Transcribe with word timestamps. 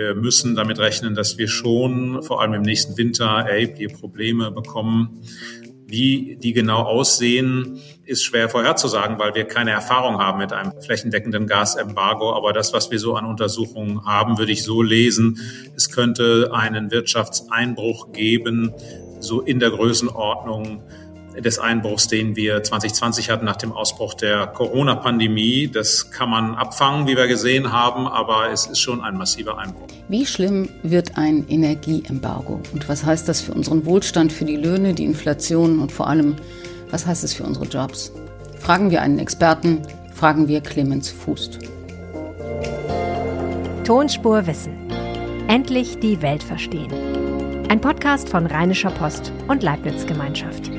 wir 0.00 0.14
müssen 0.14 0.54
damit 0.54 0.78
rechnen, 0.78 1.14
dass 1.14 1.36
wir 1.36 1.46
schon 1.46 2.22
vor 2.22 2.40
allem 2.40 2.54
im 2.54 2.62
nächsten 2.62 2.96
Winter 2.96 3.26
erhebliche 3.26 3.94
Probleme 3.94 4.50
bekommen. 4.50 5.20
Wie 5.86 6.38
die 6.40 6.52
genau 6.52 6.82
aussehen, 6.84 7.80
ist 8.06 8.24
schwer 8.24 8.48
vorherzusagen, 8.48 9.18
weil 9.18 9.34
wir 9.34 9.44
keine 9.44 9.72
Erfahrung 9.72 10.18
haben 10.18 10.38
mit 10.38 10.52
einem 10.52 10.72
flächendeckenden 10.80 11.46
Gasembargo. 11.46 12.32
Aber 12.32 12.54
das, 12.54 12.72
was 12.72 12.90
wir 12.90 12.98
so 12.98 13.14
an 13.14 13.26
Untersuchungen 13.26 14.06
haben, 14.06 14.38
würde 14.38 14.52
ich 14.52 14.64
so 14.64 14.80
lesen. 14.80 15.38
Es 15.76 15.90
könnte 15.90 16.50
einen 16.52 16.90
Wirtschaftseinbruch 16.90 18.12
geben, 18.12 18.72
so 19.18 19.42
in 19.42 19.58
der 19.58 19.70
Größenordnung 19.70 20.82
des 21.38 21.58
Einbruchs, 21.58 22.08
den 22.08 22.36
wir 22.36 22.62
2020 22.62 23.30
hatten 23.30 23.44
nach 23.44 23.56
dem 23.56 23.72
Ausbruch 23.72 24.14
der 24.14 24.46
Corona-Pandemie. 24.48 25.68
Das 25.68 26.10
kann 26.10 26.30
man 26.30 26.54
abfangen, 26.54 27.06
wie 27.06 27.16
wir 27.16 27.28
gesehen 27.28 27.72
haben, 27.72 28.06
aber 28.06 28.50
es 28.50 28.66
ist 28.66 28.80
schon 28.80 29.02
ein 29.02 29.16
massiver 29.16 29.58
Einbruch. 29.58 29.86
Wie 30.08 30.26
schlimm 30.26 30.68
wird 30.82 31.16
ein 31.16 31.46
Energieembargo? 31.48 32.60
Und 32.72 32.88
was 32.88 33.04
heißt 33.04 33.28
das 33.28 33.40
für 33.40 33.52
unseren 33.52 33.86
Wohlstand, 33.86 34.32
für 34.32 34.44
die 34.44 34.56
Löhne, 34.56 34.94
die 34.94 35.04
Inflation 35.04 35.78
und 35.78 35.92
vor 35.92 36.08
allem, 36.08 36.36
was 36.90 37.06
heißt 37.06 37.24
es 37.24 37.34
für 37.34 37.44
unsere 37.44 37.66
Jobs? 37.66 38.12
Fragen 38.58 38.90
wir 38.90 39.02
einen 39.02 39.18
Experten, 39.18 39.82
fragen 40.14 40.48
wir 40.48 40.60
Clemens 40.60 41.10
Fußt. 41.10 41.58
Tonspur 43.84 44.46
Wissen. 44.46 44.76
Endlich 45.48 45.98
die 45.98 46.20
Welt 46.22 46.42
verstehen. 46.42 46.92
Ein 47.68 47.80
Podcast 47.80 48.28
von 48.28 48.46
Rheinischer 48.46 48.90
Post 48.90 49.32
und 49.48 49.62
Leibniz 49.62 50.06
Gemeinschaft. 50.06 50.70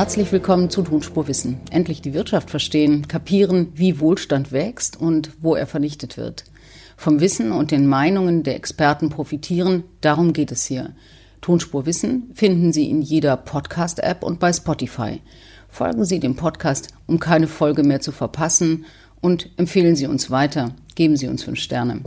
Herzlich 0.00 0.32
willkommen 0.32 0.70
zu 0.70 0.80
Tonspurwissen. 0.80 1.60
Endlich 1.70 2.00
die 2.00 2.14
Wirtschaft 2.14 2.48
verstehen, 2.48 3.06
kapieren, 3.06 3.70
wie 3.74 4.00
Wohlstand 4.00 4.50
wächst 4.50 4.98
und 4.98 5.30
wo 5.42 5.54
er 5.54 5.66
vernichtet 5.66 6.16
wird. 6.16 6.44
Vom 6.96 7.20
Wissen 7.20 7.52
und 7.52 7.70
den 7.70 7.86
Meinungen 7.86 8.42
der 8.42 8.56
Experten 8.56 9.10
profitieren, 9.10 9.84
darum 10.00 10.32
geht 10.32 10.52
es 10.52 10.64
hier. 10.64 10.92
Tonspurwissen 11.42 12.30
finden 12.32 12.72
Sie 12.72 12.88
in 12.88 13.02
jeder 13.02 13.36
Podcast-App 13.36 14.22
und 14.22 14.40
bei 14.40 14.54
Spotify. 14.54 15.20
Folgen 15.68 16.06
Sie 16.06 16.18
dem 16.18 16.34
Podcast, 16.34 16.88
um 17.06 17.20
keine 17.20 17.46
Folge 17.46 17.82
mehr 17.82 18.00
zu 18.00 18.10
verpassen 18.10 18.86
und 19.20 19.50
empfehlen 19.58 19.96
Sie 19.96 20.06
uns 20.06 20.30
weiter. 20.30 20.74
Geben 20.94 21.18
Sie 21.18 21.28
uns 21.28 21.42
fünf 21.42 21.58
Sterne. 21.58 22.00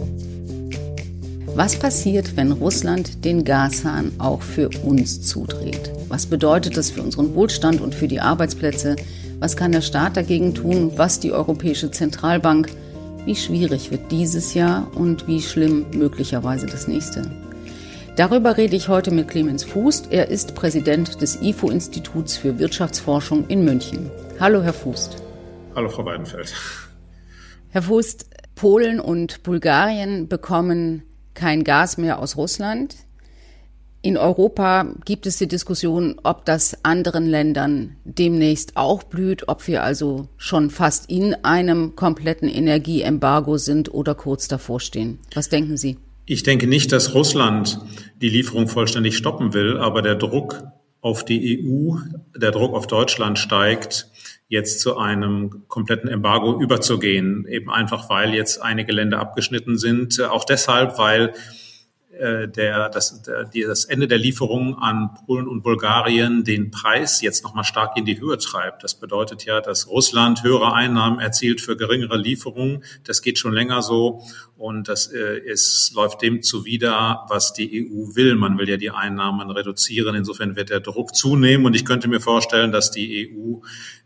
Was 1.56 1.76
passiert, 1.78 2.36
wenn 2.36 2.52
Russland 2.52 3.24
den 3.26 3.44
Gashahn 3.44 4.14
auch 4.18 4.42
für 4.42 4.72
uns 4.84 5.22
zudreht? 5.22 5.92
Was 6.08 6.26
bedeutet 6.26 6.78
das 6.78 6.90
für 6.90 7.04
unseren 7.04 7.36
Wohlstand 7.36 7.80
und 7.80 7.94
für 7.94 8.08
die 8.08 8.20
Arbeitsplätze? 8.20 8.96
Was 9.38 9.56
kann 9.56 9.72
der 9.72 9.82
Staat 9.82 10.18
dagegen 10.18 10.56
tun? 10.56 10.94
Was 10.96 11.20
die 11.20 11.32
Europäische 11.32 11.92
Zentralbank? 11.92 12.72
Wie 13.26 13.36
schwierig 13.36 13.92
wird 13.92 14.12
dieses 14.12 14.56
Jahr 14.56 14.90
und 14.96 15.28
wie 15.28 15.44
schlimm 15.44 15.86
möglicherweise 15.94 16.66
das 16.66 16.88
nächste? 16.88 17.30
Darüber 18.16 18.58
rede 18.58 18.76
ich 18.76 18.88
heute 18.88 19.12
mit 19.12 19.28
Clemens 19.28 19.64
Fußt. 19.64 20.08
Er 20.10 20.30
ist 20.30 20.56
Präsident 20.56 21.22
des 21.22 21.40
IFO-Instituts 21.40 22.36
für 22.36 22.58
Wirtschaftsforschung 22.58 23.46
in 23.48 23.64
München. 23.64 24.10
Hallo, 24.40 24.64
Herr 24.64 24.74
Fußt. 24.74 25.18
Hallo, 25.76 25.88
Frau 25.88 26.04
Weidenfeld. 26.04 26.52
Herr 27.70 27.84
Fußt, 27.84 28.26
Polen 28.56 29.00
und 29.00 29.44
Bulgarien 29.44 30.28
bekommen 30.28 31.04
kein 31.34 31.64
Gas 31.64 31.98
mehr 31.98 32.20
aus 32.20 32.38
Russland. 32.38 32.96
In 34.06 34.18
Europa 34.18 34.86
gibt 35.06 35.26
es 35.26 35.38
die 35.38 35.48
Diskussion, 35.48 36.20
ob 36.24 36.44
das 36.44 36.84
anderen 36.84 37.26
Ländern 37.26 37.96
demnächst 38.04 38.76
auch 38.76 39.04
blüht, 39.04 39.48
ob 39.48 39.66
wir 39.66 39.82
also 39.82 40.28
schon 40.36 40.70
fast 40.70 41.10
in 41.10 41.34
einem 41.46 41.96
kompletten 41.96 42.50
Energieembargo 42.50 43.58
sind 43.58 43.94
oder 43.94 44.14
kurz 44.14 44.50
davor 44.50 44.82
stehen. 44.82 45.20
Was 45.34 45.48
denken 45.48 45.78
Sie? 45.78 45.98
Ich 46.26 46.44
denke 46.44 46.68
nicht, 46.68 46.92
dass 46.92 47.14
Russland 47.14 47.80
die 48.22 48.28
Lieferung 48.28 48.68
vollständig 48.68 49.16
stoppen 49.16 49.54
will, 49.54 49.78
aber 49.78 50.02
der 50.02 50.16
Druck 50.16 50.64
auf 51.00 51.24
die 51.24 51.66
EU, 51.66 51.96
der 52.38 52.52
Druck 52.52 52.74
auf 52.74 52.88
Deutschland 52.88 53.40
steigt, 53.40 54.10
jetzt 54.54 54.82
zu 54.82 54.98
einem 54.98 55.68
kompletten 55.68 56.08
Embargo 56.08 56.62
überzugehen. 56.62 57.48
Eben 57.48 57.72
einfach, 57.72 58.08
weil 58.10 58.36
jetzt 58.36 58.62
einige 58.62 58.94
Länder 58.94 59.20
abgeschnitten 59.20 59.80
sind. 59.80 60.22
Auch 60.22 60.46
deshalb, 60.46 61.00
weil 61.00 61.34
äh, 62.20 62.48
der, 62.48 62.90
das, 62.90 63.24
der, 63.24 63.50
das 63.68 63.86
Ende 63.86 64.08
der 64.08 64.20
Lieferungen 64.20 64.76
an 64.76 65.10
Polen 65.26 65.48
und 65.48 65.64
Bulgarien 65.64 66.44
den 66.44 66.70
Preis 66.70 67.22
jetzt 67.22 67.44
nochmal 67.44 67.64
stark 67.64 67.98
in 67.98 68.06
die 68.06 68.22
Höhe 68.22 68.38
treibt. 68.38 68.84
Das 68.84 68.94
bedeutet 68.94 69.44
ja, 69.46 69.60
dass 69.60 69.90
Russland 69.90 70.44
höhere 70.44 70.74
Einnahmen 70.74 71.20
erzielt 71.20 71.60
für 71.60 71.76
geringere 71.76 72.18
Lieferungen. 72.18 72.84
Das 73.04 73.24
geht 73.24 73.40
schon 73.40 73.54
länger 73.54 73.82
so 73.82 74.22
und 74.64 74.88
das 74.88 75.12
äh, 75.12 75.40
ist, 75.40 75.92
läuft 75.94 76.22
dem 76.22 76.42
zuwider, 76.42 77.26
was 77.28 77.52
die 77.52 77.86
EU 77.86 78.16
will. 78.16 78.36
Man 78.36 78.58
will 78.58 78.70
ja 78.70 78.78
die 78.78 78.92
Einnahmen 78.92 79.52
reduzieren. 79.52 80.16
Insofern 80.16 80.56
wird 80.56 80.70
der 80.70 80.80
Druck 80.80 81.14
zunehmen 81.14 81.66
und 81.66 81.76
ich 81.76 81.84
könnte 81.84 82.08
mir 82.08 82.22
vorstellen, 82.22 82.72
dass 82.72 82.90
die 82.90 83.30
EU 83.30 83.60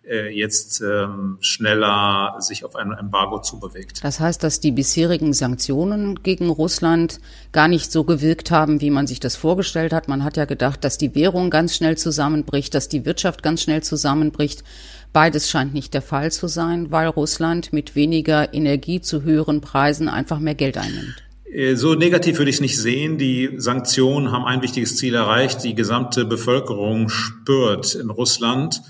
äh, 0.09 0.35
jetzt 0.35 0.81
ähm, 0.81 1.37
schneller 1.41 2.37
sich 2.39 2.65
auf 2.65 2.75
ein 2.75 2.91
Embargo 2.91 3.39
zubewegt. 3.39 4.03
Das 4.03 4.19
heißt, 4.19 4.41
dass 4.41 4.59
die 4.59 4.71
bisherigen 4.71 5.31
Sanktionen 5.33 6.23
gegen 6.23 6.49
Russland 6.49 7.19
gar 7.51 7.67
nicht 7.67 7.91
so 7.91 8.03
gewirkt 8.03 8.49
haben, 8.49 8.81
wie 8.81 8.89
man 8.89 9.05
sich 9.05 9.19
das 9.19 9.35
vorgestellt 9.35 9.93
hat. 9.93 10.07
Man 10.07 10.23
hat 10.23 10.37
ja 10.37 10.45
gedacht, 10.45 10.83
dass 10.83 10.97
die 10.97 11.13
Währung 11.13 11.51
ganz 11.51 11.75
schnell 11.75 11.99
zusammenbricht, 11.99 12.73
dass 12.73 12.89
die 12.89 13.05
Wirtschaft 13.05 13.43
ganz 13.43 13.61
schnell 13.61 13.83
zusammenbricht. 13.83 14.63
Beides 15.13 15.49
scheint 15.49 15.73
nicht 15.73 15.93
der 15.93 16.01
Fall 16.01 16.31
zu 16.31 16.47
sein, 16.47 16.91
weil 16.91 17.07
Russland 17.07 17.73
mit 17.73 17.95
weniger 17.95 18.53
Energie 18.53 19.01
zu 19.01 19.23
höheren 19.23 19.61
Preisen 19.61 20.09
einfach 20.09 20.39
mehr 20.39 20.55
Geld 20.55 20.77
einnimmt. 20.77 21.27
Äh, 21.51 21.75
so 21.75 21.95
negativ 21.95 22.37
würde 22.37 22.49
ich 22.49 22.57
es 22.57 22.61
nicht 22.61 22.77
sehen. 22.77 23.17
Die 23.17 23.51
Sanktionen 23.57 24.31
haben 24.31 24.45
ein 24.45 24.61
wichtiges 24.61 24.97
Ziel 24.97 25.15
erreicht. 25.15 25.63
Die 25.63 25.75
gesamte 25.75 26.25
Bevölkerung 26.25 27.09
spürt 27.09 27.95
in 27.95 28.09
Russland, 28.09 28.81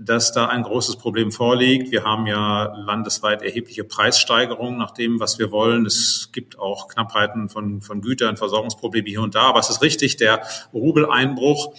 dass 0.00 0.32
da 0.32 0.46
ein 0.46 0.62
großes 0.62 0.96
Problem 0.96 1.30
vorliegt. 1.30 1.90
Wir 1.90 2.04
haben 2.04 2.26
ja 2.26 2.72
landesweit 2.76 3.42
erhebliche 3.42 3.84
Preissteigerungen 3.84 4.78
nach 4.78 4.92
dem, 4.92 5.20
was 5.20 5.38
wir 5.38 5.50
wollen. 5.50 5.86
Es 5.86 6.30
gibt 6.32 6.58
auch 6.58 6.88
Knappheiten 6.88 7.48
von, 7.48 7.80
von 7.80 8.00
Gütern, 8.00 8.36
Versorgungsprobleme 8.36 9.08
hier 9.08 9.22
und 9.22 9.34
da. 9.34 9.42
Aber 9.42 9.60
es 9.60 9.70
ist 9.70 9.82
richtig, 9.82 10.16
der 10.16 10.42
Rubeleinbruch 10.72 11.74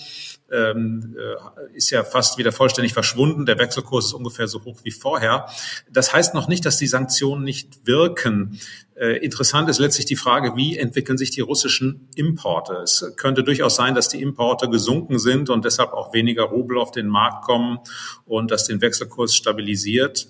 ähm, 0.56 1.16
äh, 1.18 1.76
ist 1.76 1.90
ja 1.90 2.04
fast 2.04 2.38
wieder 2.38 2.52
vollständig 2.52 2.94
verschwunden. 2.94 3.46
Der 3.46 3.60
Wechselkurs 3.60 4.06
ist 4.06 4.14
ungefähr 4.14 4.48
so 4.48 4.64
hoch 4.64 4.80
wie 4.84 4.92
vorher. 4.92 5.48
Das 5.92 6.14
heißt 6.14 6.34
noch 6.34 6.48
nicht, 6.48 6.66
dass 6.66 6.78
die 6.78 6.88
Sanktionen 6.88 7.44
nicht 7.44 7.86
wirken. 7.86 8.60
Äh, 8.96 9.18
interessant 9.18 9.70
ist 9.70 9.80
letztlich 9.80 10.06
die 10.06 10.16
Frage, 10.16 10.56
wie 10.56 10.78
entwickeln 10.78 11.18
sich 11.18 11.30
die 11.30 11.42
russischen 11.42 12.08
Importe? 12.16 12.76
Es 12.76 13.14
könnte 13.18 13.44
durchaus 13.44 13.76
sein, 13.76 13.94
dass 13.94 14.08
die 14.08 14.22
Importe 14.22 14.70
gesunken 14.70 15.20
sind 15.20 15.50
und 15.50 15.66
deshalb 15.66 15.92
auch 15.92 16.14
weniger 16.14 16.44
Rubel 16.44 16.78
auf 16.78 16.92
den 16.92 17.08
Markt 17.08 17.44
kommen 17.44 17.80
und 18.26 18.52
dass 18.52 18.66
den 18.66 18.82
Wechselkurs 18.82 19.36
stabilisiert. 19.36 20.28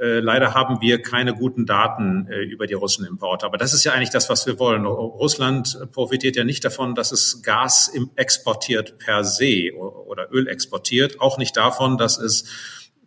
Äh, 0.00 0.20
leider 0.20 0.54
haben 0.54 0.80
wir 0.80 1.02
keine 1.02 1.34
guten 1.34 1.66
Daten 1.66 2.26
äh, 2.28 2.42
über 2.42 2.66
die 2.66 2.74
russischen 2.74 3.06
Importe. 3.06 3.44
Aber 3.44 3.58
das 3.58 3.74
ist 3.74 3.84
ja 3.84 3.92
eigentlich 3.92 4.10
das, 4.10 4.30
was 4.30 4.46
wir 4.46 4.58
wollen. 4.58 4.86
Russland 4.86 5.78
profitiert 5.92 6.36
ja 6.36 6.44
nicht 6.44 6.64
davon, 6.64 6.94
dass 6.94 7.12
es 7.12 7.42
Gas 7.42 7.92
exportiert 8.16 8.98
per 8.98 9.24
se 9.24 9.72
oder 9.76 10.32
Öl 10.32 10.48
exportiert. 10.48 11.20
Auch 11.20 11.36
nicht 11.36 11.56
davon, 11.56 11.98
dass 11.98 12.18
es 12.18 12.44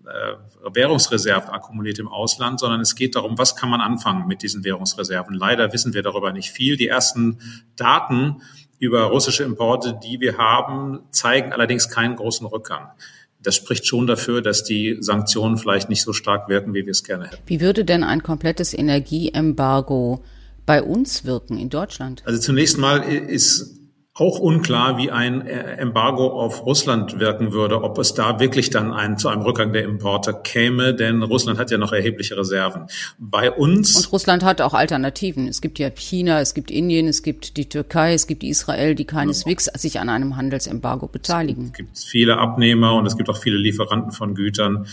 äh, 0.06 0.36
Währungsreserven 0.74 1.50
akkumuliert 1.50 1.98
im 1.98 2.08
Ausland, 2.08 2.60
sondern 2.60 2.82
es 2.82 2.96
geht 2.96 3.16
darum, 3.16 3.38
was 3.40 3.56
kann 3.56 3.70
man 3.70 3.82
anfangen 3.82 4.28
mit 4.28 4.44
diesen 4.44 4.64
Währungsreserven. 4.64 5.36
Leider 5.36 5.74
wissen 5.74 5.96
wir 5.96 6.04
darüber 6.04 6.32
nicht 6.32 6.52
viel. 6.52 6.78
Die 6.78 6.88
ersten 6.88 7.40
Daten 7.76 8.42
über 8.78 9.04
russische 9.06 9.44
Importe, 9.44 10.00
die 10.04 10.20
wir 10.20 10.38
haben, 10.38 11.00
zeigen 11.10 11.52
allerdings 11.52 11.90
keinen 11.90 12.16
großen 12.16 12.46
Rückgang 12.46 12.92
das 13.46 13.56
spricht 13.56 13.86
schon 13.86 14.08
dafür, 14.08 14.42
dass 14.42 14.64
die 14.64 14.98
Sanktionen 15.00 15.58
vielleicht 15.58 15.90
nicht 15.90 16.02
so 16.02 16.14
stark 16.14 16.50
wirken, 16.50 16.74
wie 16.74 16.86
wir 16.86 16.92
es 16.92 17.04
gerne 17.04 17.26
hätten. 17.26 17.44
Wie 17.46 17.62
würde 17.62 17.86
denn 17.86 18.04
ein 18.04 18.24
komplettes 18.24 18.74
Energieembargo 18.74 20.24
bei 20.66 20.82
uns 20.82 21.26
wirken 21.26 21.58
in 21.58 21.70
Deutschland? 21.70 22.24
Also 22.26 22.40
zunächst 22.40 22.78
mal 22.78 23.02
ist 23.04 23.80
auch 24.18 24.40
unklar, 24.40 24.98
wie 24.98 25.12
ein 25.12 25.46
äh, 25.46 25.76
Embargo 25.76 26.28
auf 26.28 26.66
Russland 26.66 27.20
wirken 27.20 27.52
würde, 27.52 27.84
ob 27.84 27.98
es 27.98 28.14
da 28.14 28.40
wirklich 28.40 28.70
dann 28.70 28.94
ein, 28.94 29.18
zu 29.18 29.28
einem 29.28 29.42
Rückgang 29.42 29.74
der 29.74 29.84
Importe 29.84 30.34
käme, 30.42 30.96
denn 30.96 31.22
Russland 31.22 31.60
hat 31.60 31.70
ja 31.70 31.78
noch 31.78 31.92
erhebliche 31.92 32.38
Reserven. 32.38 32.88
Bei 33.20 33.52
uns. 33.52 33.94
Und 33.94 34.14
Russland 34.14 34.46
hat 34.46 34.62
auch 34.62 34.74
Alternativen. 34.74 35.50
Es 35.50 35.60
gibt 35.60 35.80
ja 35.80 35.90
China, 35.90 36.40
es 36.40 36.54
gibt 36.54 36.72
Indien, 36.72 37.10
es 37.10 37.24
gibt 37.24 37.58
die 37.58 37.68
Türkei, 37.68 38.14
es 38.14 38.26
gibt 38.26 38.46
Israel, 38.46 38.96
die 38.96 39.04
keineswegs 39.04 39.66
ja. 39.66 39.78
sich 39.78 40.00
an 40.00 40.08
einem 40.08 40.38
Handelsembargo 40.38 41.08
beteiligen. 41.08 41.66
Es 41.66 41.74
gibt 41.74 41.98
viele 42.00 42.38
Abnehmer 42.38 42.96
und 42.96 43.06
es 43.06 43.18
gibt 43.18 43.30
auch 43.30 43.38
viele 43.38 43.58
Lieferanten 43.58 44.14
von 44.14 44.34
Gütern. 44.34 44.88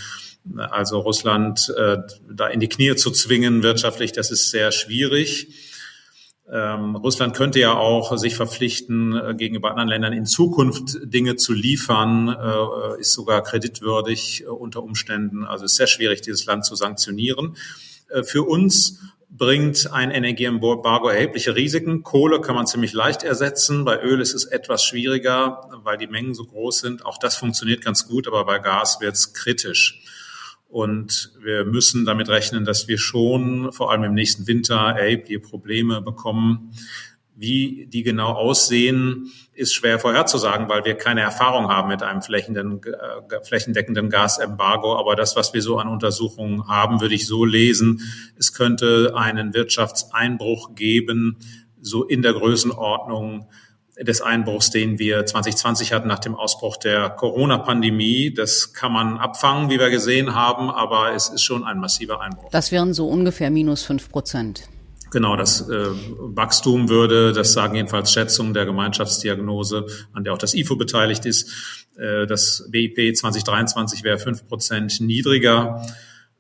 Also 0.57 0.99
Russland 0.99 1.73
äh, 1.79 1.99
da 2.29 2.49
in 2.49 2.59
die 2.59 2.69
Knie 2.69 2.97
zu 2.97 3.13
zwingen 3.13 3.63
wirtschaftlich, 3.63 4.11
das 4.11 4.33
ist 4.33 4.51
sehr 4.51 4.73
schwierig. 4.73 5.47
Ähm, 6.53 6.97
Russland 6.97 7.35
könnte 7.35 7.59
ja 7.61 7.73
auch 7.73 8.19
sich 8.19 8.37
verpflichten, 8.37 9.17
äh, 9.17 9.35
gegenüber 9.35 9.71
anderen 9.71 9.89
Ländern 9.89 10.13
in 10.13 10.27
Zukunft 10.27 10.99
Dinge 11.03 11.37
zu 11.37 11.55
liefern, 11.55 12.29
äh, 12.29 13.01
ist 13.01 13.15
sogar 13.15 13.43
kreditwürdig 13.43 14.43
äh, 14.43 14.49
unter 14.49 14.83
Umständen. 14.83 15.45
Also 15.47 15.65
ist 15.65 15.77
sehr 15.77 15.87
schwierig, 15.87 16.21
dieses 16.21 16.45
Land 16.45 16.67
zu 16.67 16.75
sanktionieren. 16.75 17.57
Äh, 18.11 18.23
für 18.23 18.43
uns 18.43 19.01
bringt 19.31 19.91
ein 19.93 20.11
Energieembargo 20.11 21.09
erhebliche 21.09 21.57
Risiken. 21.57 22.03
Kohle 22.03 22.43
kann 22.43 22.55
man 22.55 22.67
ziemlich 22.67 22.93
leicht 22.93 23.23
ersetzen. 23.23 23.87
Bei 23.87 24.03
Öl 24.03 24.21
ist 24.21 24.35
es 24.35 24.45
etwas 24.45 24.85
schwieriger, 24.85 25.71
weil 25.85 25.97
die 25.97 26.07
Mengen 26.07 26.35
so 26.35 26.45
groß 26.45 26.81
sind. 26.81 27.07
Auch 27.07 27.17
das 27.17 27.37
funktioniert 27.37 27.83
ganz 27.83 28.07
gut, 28.07 28.29
aber 28.29 28.45
bei 28.45 28.59
Gas 28.59 29.01
wird 29.01 29.15
es 29.15 29.33
kritisch. 29.33 30.03
Und 30.73 31.33
wir 31.39 31.67
müssen 31.67 32.07
damit 32.07 32.31
rechnen, 32.31 32.65
dass 32.65 32.89
wir 32.89 32.97
schon 32.97 33.73
vor 33.73 33.91
allem 33.91 34.05
im 34.05 34.15
nächsten 34.15 34.47
Winter 34.47 34.77
erhebliche 34.77 35.39
Probleme 35.39 36.01
bekommen. 36.01 36.73
Wie 37.37 37.89
die 37.93 38.03
genau 38.03 38.31
aussehen, 38.31 39.31
ist 39.53 39.75
schwer 39.75 39.99
vorherzusagen, 39.99 40.71
weil 40.71 40.87
wir 40.87 40.95
keine 40.95 41.21
Erfahrung 41.21 41.69
haben 41.69 41.89
mit 41.89 42.03
einem 42.03 42.21
äh, 42.21 43.45
flächendeckenden 43.45 44.09
Gasembargo. 44.09 44.97
Aber 44.97 45.15
das, 45.15 45.37
was 45.37 45.53
wir 45.53 45.61
so 45.61 45.77
an 45.77 45.89
Untersuchungen 45.89 46.67
haben, 46.69 47.03
würde 47.03 47.17
ich 47.17 47.27
so 47.27 47.45
lesen. 47.45 48.01
Es 48.39 48.55
könnte 48.55 49.13
einen 49.15 49.53
Wirtschaftseinbruch 49.53 50.75
geben, 50.75 51.37
so 51.83 52.03
in 52.03 52.23
der 52.23 52.33
Größenordnung 52.33 53.47
des 54.01 54.23
Einbruchs, 54.23 54.71
den 54.71 54.99
wir 54.99 55.27
2020 55.27 55.93
hatten 55.93 56.09
nach 56.09 56.19
dem 56.19 56.35
Ausbruch 56.35 56.77
der 56.77 57.11
Corona-Pandemie. 57.11 58.33
Das 58.33 58.73
kann 58.73 58.93
man 58.93 59.19
abfangen, 59.19 59.71
wie 59.71 59.79
wir 59.79 59.91
gesehen 59.91 60.35
haben, 60.35 60.71
aber 60.71 61.15
es 61.15 61.29
ist 61.29 61.43
schon 61.43 61.65
ein 61.65 61.79
massiver 61.79 62.21
Einbruch. 62.21 62.51
Das 62.51 62.73
wären 62.73 62.95
so 62.95 63.09
ungefähr 63.09 63.51
minus 63.51 63.83
fünf 63.83 64.11
Prozent. 64.11 64.63
Genau, 65.11 65.37
das 65.37 65.69
äh, 65.69 65.87
Wachstum 66.19 66.89
würde, 66.89 67.35
das 67.35 67.53
sagen 67.53 67.75
jedenfalls 67.75 68.13
Schätzungen 68.13 68.55
der 68.55 68.65
Gemeinschaftsdiagnose, 68.65 69.87
an 70.15 70.25
der 70.25 70.33
auch 70.33 70.39
das 70.39 70.55
IFO 70.55 70.77
beteiligt 70.77 71.27
ist, 71.27 71.51
äh, 71.99 72.27
das 72.27 72.67
BIP 72.71 73.15
2023 73.15 74.05
wäre 74.05 74.19
fünf 74.19 74.49
Prozent 74.49 75.03
niedriger 75.03 75.85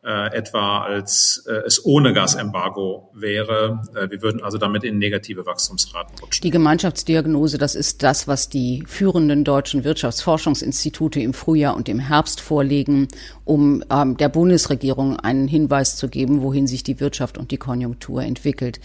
äh, 0.04 0.36
etwa 0.36 0.82
als 0.82 1.44
äh, 1.46 1.52
es 1.64 1.84
ohne 1.84 2.12
Gasembargo 2.12 3.10
wäre. 3.14 3.82
Äh, 3.94 4.10
wir 4.10 4.20
würden 4.20 4.42
also 4.42 4.58
damit 4.58 4.82
in 4.82 4.98
negative 4.98 5.46
Wachstumsraten 5.46 6.18
rutschen. 6.20 6.42
Die 6.42 6.50
Gemeinschaftsdiagnose, 6.50 7.56
das 7.56 7.76
ist 7.76 8.02
das, 8.02 8.26
was 8.26 8.48
die 8.48 8.82
führenden 8.86 9.44
deutschen 9.44 9.84
Wirtschaftsforschungsinstitute 9.84 11.20
im 11.20 11.34
Frühjahr 11.34 11.76
und 11.76 11.88
im 11.88 12.00
Herbst 12.00 12.40
vorlegen, 12.40 13.06
um 13.44 13.84
ähm, 13.90 14.16
der 14.16 14.28
Bundesregierung 14.28 15.20
einen 15.20 15.46
Hinweis 15.46 15.96
zu 15.96 16.08
geben, 16.08 16.42
wohin 16.42 16.66
sich 16.66 16.82
die 16.82 16.98
Wirtschaft 16.98 17.38
und 17.38 17.52
die 17.52 17.58
Konjunktur 17.58 18.22
entwickelt. 18.22 18.80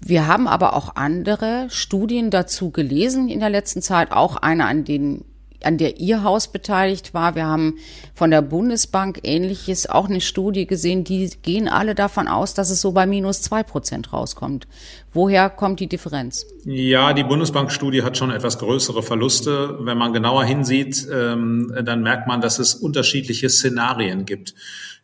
Wir 0.00 0.28
haben 0.28 0.46
aber 0.46 0.74
auch 0.74 0.94
andere 0.94 1.66
Studien 1.68 2.30
dazu 2.30 2.70
gelesen 2.70 3.28
in 3.28 3.40
der 3.40 3.50
letzten 3.50 3.82
Zeit, 3.82 4.12
auch 4.12 4.36
eine, 4.36 4.66
an 4.66 4.84
denen 4.84 5.24
an 5.64 5.78
der 5.78 5.98
Ihr 6.00 6.22
Haus 6.22 6.48
beteiligt 6.48 7.14
war. 7.14 7.34
Wir 7.34 7.46
haben 7.46 7.78
von 8.14 8.30
der 8.30 8.42
Bundesbank 8.42 9.20
ähnliches, 9.24 9.88
auch 9.88 10.08
eine 10.08 10.20
Studie 10.20 10.66
gesehen, 10.66 11.04
die 11.04 11.30
gehen 11.42 11.68
alle 11.68 11.94
davon 11.94 12.28
aus, 12.28 12.54
dass 12.54 12.70
es 12.70 12.80
so 12.80 12.92
bei 12.92 13.06
minus 13.06 13.42
zwei 13.42 13.62
Prozent 13.62 14.12
rauskommt. 14.12 14.66
Woher 15.12 15.50
kommt 15.50 15.80
die 15.80 15.88
Differenz? 15.88 16.46
Ja, 16.64 17.12
die 17.12 17.24
Bundesbank-Studie 17.24 18.02
hat 18.02 18.16
schon 18.16 18.30
etwas 18.30 18.58
größere 18.58 19.02
Verluste. 19.02 19.78
Wenn 19.80 19.98
man 19.98 20.12
genauer 20.12 20.44
hinsieht, 20.44 21.08
ähm, 21.12 21.72
dann 21.82 22.02
merkt 22.02 22.28
man, 22.28 22.40
dass 22.40 22.58
es 22.58 22.74
unterschiedliche 22.74 23.48
Szenarien 23.48 24.24
gibt 24.26 24.54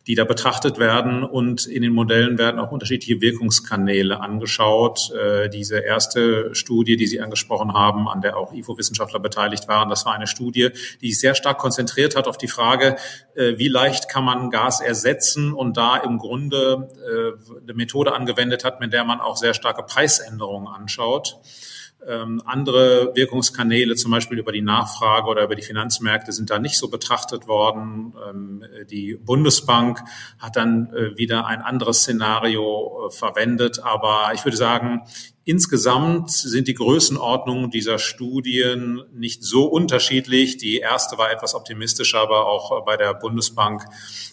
die 0.07 0.15
da 0.15 0.23
betrachtet 0.23 0.77
werden. 0.77 1.23
Und 1.23 1.65
in 1.65 1.81
den 1.81 1.93
Modellen 1.93 2.37
werden 2.37 2.59
auch 2.59 2.71
unterschiedliche 2.71 3.21
Wirkungskanäle 3.21 4.19
angeschaut. 4.19 5.11
Äh, 5.11 5.49
diese 5.49 5.79
erste 5.79 6.53
Studie, 6.53 6.95
die 6.95 7.07
Sie 7.07 7.21
angesprochen 7.21 7.73
haben, 7.73 8.07
an 8.07 8.21
der 8.21 8.37
auch 8.37 8.53
IFO-Wissenschaftler 8.53 9.19
beteiligt 9.19 9.67
waren, 9.67 9.89
das 9.89 10.05
war 10.05 10.13
eine 10.13 10.27
Studie, 10.27 10.69
die 11.01 11.11
sich 11.11 11.19
sehr 11.19 11.35
stark 11.35 11.57
konzentriert 11.57 12.15
hat 12.15 12.27
auf 12.27 12.37
die 12.37 12.47
Frage, 12.47 12.97
äh, 13.35 13.57
wie 13.57 13.67
leicht 13.67 14.07
kann 14.09 14.23
man 14.23 14.51
Gas 14.51 14.81
ersetzen 14.81 15.53
und 15.53 15.77
da 15.77 15.97
im 15.97 16.19
Grunde 16.19 16.89
äh, 17.03 17.61
eine 17.63 17.73
Methode 17.73 18.13
angewendet 18.13 18.63
hat, 18.63 18.79
mit 18.79 18.93
der 18.93 19.03
man 19.05 19.19
auch 19.19 19.37
sehr 19.37 19.53
starke 19.53 19.83
Preisänderungen 19.83 20.67
anschaut. 20.67 21.37
Ähm, 22.07 22.41
andere 22.45 23.11
Wirkungskanäle, 23.15 23.95
zum 23.95 24.11
Beispiel 24.11 24.37
über 24.37 24.51
die 24.51 24.61
Nachfrage 24.61 25.27
oder 25.27 25.43
über 25.43 25.55
die 25.55 25.61
Finanzmärkte, 25.61 26.31
sind 26.31 26.49
da 26.49 26.59
nicht 26.59 26.77
so 26.77 26.89
betrachtet 26.89 27.47
worden. 27.47 28.13
Ähm, 28.29 28.63
die 28.89 29.15
Bundesbank 29.15 29.99
hat 30.39 30.55
dann 30.55 30.93
äh, 30.93 31.17
wieder 31.17 31.45
ein 31.45 31.61
anderes 31.61 32.01
Szenario 32.01 33.07
äh, 33.07 33.11
verwendet. 33.11 33.79
Aber 33.83 34.31
ich 34.33 34.45
würde 34.45 34.57
sagen, 34.57 35.01
Insgesamt 35.47 36.31
sind 36.31 36.67
die 36.67 36.73
Größenordnungen 36.73 37.69
dieser 37.69 37.99
Studien 37.99 39.03
nicht 39.13 39.43
so 39.43 39.65
unterschiedlich. 39.65 40.57
Die 40.57 40.79
erste 40.79 41.19
war 41.19 41.31
etwas 41.31 41.53
optimistischer, 41.53 42.19
aber 42.19 42.47
auch 42.47 42.83
bei 42.83 42.97
der 42.97 43.13
Bundesbank 43.13 43.85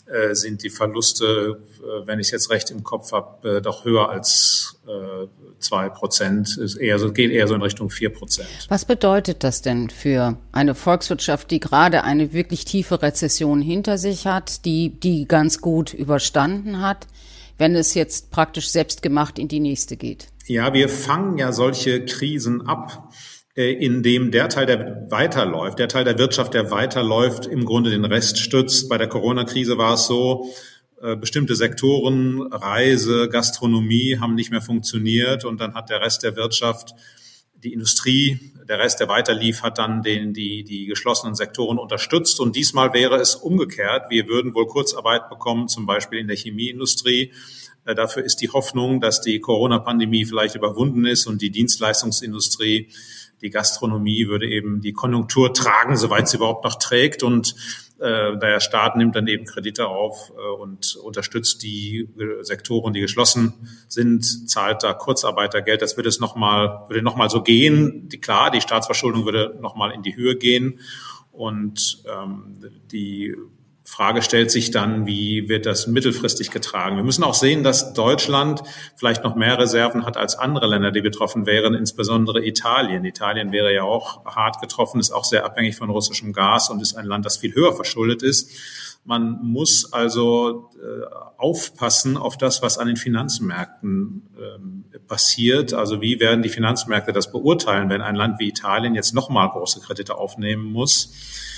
äh, 0.06 0.34
sind 0.34 0.62
die 0.62 0.70
Verluste, 0.70 1.60
äh, 1.82 2.06
wenn 2.06 2.18
ich 2.18 2.28
es 2.28 2.30
jetzt 2.30 2.50
recht 2.50 2.70
im 2.70 2.82
Kopf 2.82 3.12
habe, 3.12 3.58
äh, 3.58 3.60
doch 3.60 3.84
höher 3.84 4.08
als 4.08 4.80
äh, 4.86 5.26
zwei 5.58 5.90
Prozent. 5.90 6.56
Es 6.56 6.76
eher 6.76 6.98
so, 6.98 7.12
geht 7.12 7.30
eher 7.30 7.46
so 7.46 7.54
in 7.54 7.62
Richtung 7.62 7.90
vier 7.90 8.08
Prozent. 8.10 8.48
Was 8.68 8.86
bedeutet 8.86 9.44
das 9.44 9.60
denn 9.60 9.90
für 9.90 10.38
eine 10.50 10.74
Volkswirtschaft, 10.74 11.50
die 11.50 11.60
gerade 11.60 12.04
eine 12.04 12.32
wirklich 12.32 12.64
tiefe 12.64 13.02
Rezession 13.02 13.60
hinter 13.60 13.98
sich 13.98 14.26
hat, 14.26 14.64
die 14.64 14.98
die 14.98 15.28
ganz 15.28 15.60
gut 15.60 15.92
überstanden 15.92 16.80
hat, 16.80 17.06
wenn 17.58 17.76
es 17.76 17.92
jetzt 17.92 18.30
praktisch 18.30 18.70
selbstgemacht 18.70 19.38
in 19.38 19.48
die 19.48 19.60
nächste 19.60 19.98
geht? 19.98 20.31
Ja, 20.48 20.74
wir 20.74 20.88
fangen 20.88 21.38
ja 21.38 21.52
solche 21.52 22.04
Krisen 22.04 22.66
ab, 22.66 23.12
äh, 23.54 23.72
in 23.72 24.02
dem 24.02 24.32
der 24.32 24.48
Teil, 24.48 24.66
der 24.66 25.06
weiterläuft, 25.08 25.78
der 25.78 25.88
Teil 25.88 26.04
der 26.04 26.18
Wirtschaft, 26.18 26.52
der 26.54 26.70
weiterläuft, 26.72 27.46
im 27.46 27.64
Grunde 27.64 27.90
den 27.90 28.04
Rest 28.04 28.38
stützt. 28.38 28.88
Bei 28.88 28.98
der 28.98 29.08
Corona-Krise 29.08 29.78
war 29.78 29.94
es 29.94 30.06
so, 30.06 30.52
äh, 31.00 31.14
bestimmte 31.14 31.54
Sektoren, 31.54 32.42
Reise, 32.52 33.28
Gastronomie 33.28 34.18
haben 34.18 34.34
nicht 34.34 34.50
mehr 34.50 34.60
funktioniert 34.60 35.44
und 35.44 35.60
dann 35.60 35.74
hat 35.74 35.90
der 35.90 36.00
Rest 36.00 36.24
der 36.24 36.34
Wirtschaft, 36.34 36.92
die 37.62 37.72
Industrie, 37.72 38.52
der 38.68 38.80
Rest, 38.80 38.98
der 38.98 39.08
weiterlief, 39.08 39.62
hat 39.62 39.78
dann 39.78 40.02
den, 40.02 40.34
die, 40.34 40.64
die 40.64 40.86
geschlossenen 40.86 41.36
Sektoren 41.36 41.78
unterstützt. 41.78 42.40
Und 42.40 42.56
diesmal 42.56 42.92
wäre 42.92 43.16
es 43.20 43.36
umgekehrt. 43.36 44.10
Wir 44.10 44.26
würden 44.26 44.54
wohl 44.54 44.66
Kurzarbeit 44.66 45.28
bekommen, 45.28 45.68
zum 45.68 45.86
Beispiel 45.86 46.18
in 46.18 46.26
der 46.26 46.36
Chemieindustrie 46.36 47.32
dafür 47.84 48.24
ist 48.24 48.36
die 48.36 48.50
Hoffnung, 48.50 49.00
dass 49.00 49.20
die 49.20 49.40
Corona-Pandemie 49.40 50.24
vielleicht 50.24 50.54
überwunden 50.54 51.04
ist 51.04 51.26
und 51.26 51.42
die 51.42 51.50
Dienstleistungsindustrie, 51.50 52.88
die 53.40 53.50
Gastronomie 53.50 54.28
würde 54.28 54.48
eben 54.48 54.80
die 54.80 54.92
Konjunktur 54.92 55.52
tragen, 55.52 55.96
soweit 55.96 56.28
sie 56.28 56.36
überhaupt 56.36 56.64
noch 56.64 56.76
trägt. 56.76 57.24
Und 57.24 57.56
äh, 57.98 58.38
der 58.38 58.60
Staat 58.60 58.96
nimmt 58.96 59.16
dann 59.16 59.26
eben 59.26 59.44
Kredite 59.44 59.88
auf 59.88 60.32
äh, 60.36 60.60
und 60.60 60.96
unterstützt 60.96 61.62
die 61.62 62.08
Sektoren, 62.42 62.92
die 62.92 63.00
geschlossen 63.00 63.68
sind, 63.88 64.48
zahlt 64.48 64.84
da 64.84 64.94
Kurzarbeitergeld. 64.94 65.82
Das 65.82 65.96
würde 65.96 66.08
es 66.08 66.20
nochmal, 66.20 66.84
würde 66.88 67.02
nochmal 67.02 67.30
so 67.30 67.42
gehen. 67.42 68.08
Die, 68.08 68.20
klar, 68.20 68.52
die 68.52 68.60
Staatsverschuldung 68.60 69.24
würde 69.24 69.58
nochmal 69.60 69.90
in 69.90 70.02
die 70.02 70.14
Höhe 70.14 70.36
gehen. 70.36 70.78
Und 71.32 72.04
ähm, 72.06 72.58
die 72.92 73.34
Frage 73.84 74.22
stellt 74.22 74.50
sich 74.50 74.70
dann, 74.70 75.06
wie 75.06 75.48
wird 75.48 75.66
das 75.66 75.86
mittelfristig 75.86 76.50
getragen? 76.50 76.96
Wir 76.96 77.02
müssen 77.02 77.24
auch 77.24 77.34
sehen, 77.34 77.64
dass 77.64 77.94
Deutschland 77.94 78.62
vielleicht 78.96 79.24
noch 79.24 79.34
mehr 79.34 79.58
Reserven 79.58 80.06
hat 80.06 80.16
als 80.16 80.36
andere 80.36 80.66
Länder, 80.68 80.92
die 80.92 81.00
betroffen 81.00 81.46
wären, 81.46 81.74
insbesondere 81.74 82.44
Italien. 82.46 83.04
Italien 83.04 83.50
wäre 83.50 83.74
ja 83.74 83.82
auch 83.82 84.24
hart 84.24 84.60
getroffen, 84.60 85.00
ist 85.00 85.10
auch 85.10 85.24
sehr 85.24 85.44
abhängig 85.44 85.76
von 85.76 85.90
russischem 85.90 86.32
Gas 86.32 86.70
und 86.70 86.80
ist 86.80 86.94
ein 86.94 87.06
Land, 87.06 87.26
das 87.26 87.38
viel 87.38 87.54
höher 87.54 87.72
verschuldet 87.72 88.22
ist. 88.22 88.50
Man 89.04 89.40
muss 89.42 89.92
also 89.92 90.70
äh, 90.76 91.04
aufpassen 91.36 92.16
auf 92.16 92.38
das, 92.38 92.62
was 92.62 92.78
an 92.78 92.86
den 92.86 92.96
Finanzmärkten 92.96 94.28
ähm, 94.38 94.84
passiert. 95.08 95.74
Also 95.74 96.00
wie 96.00 96.20
werden 96.20 96.42
die 96.42 96.48
Finanzmärkte 96.48 97.12
das 97.12 97.32
beurteilen, 97.32 97.88
wenn 97.90 98.00
ein 98.00 98.14
Land 98.14 98.38
wie 98.38 98.48
Italien 98.48 98.94
jetzt 98.94 99.12
nochmal 99.12 99.48
große 99.48 99.80
Kredite 99.80 100.16
aufnehmen 100.16 100.64
muss? 100.64 101.12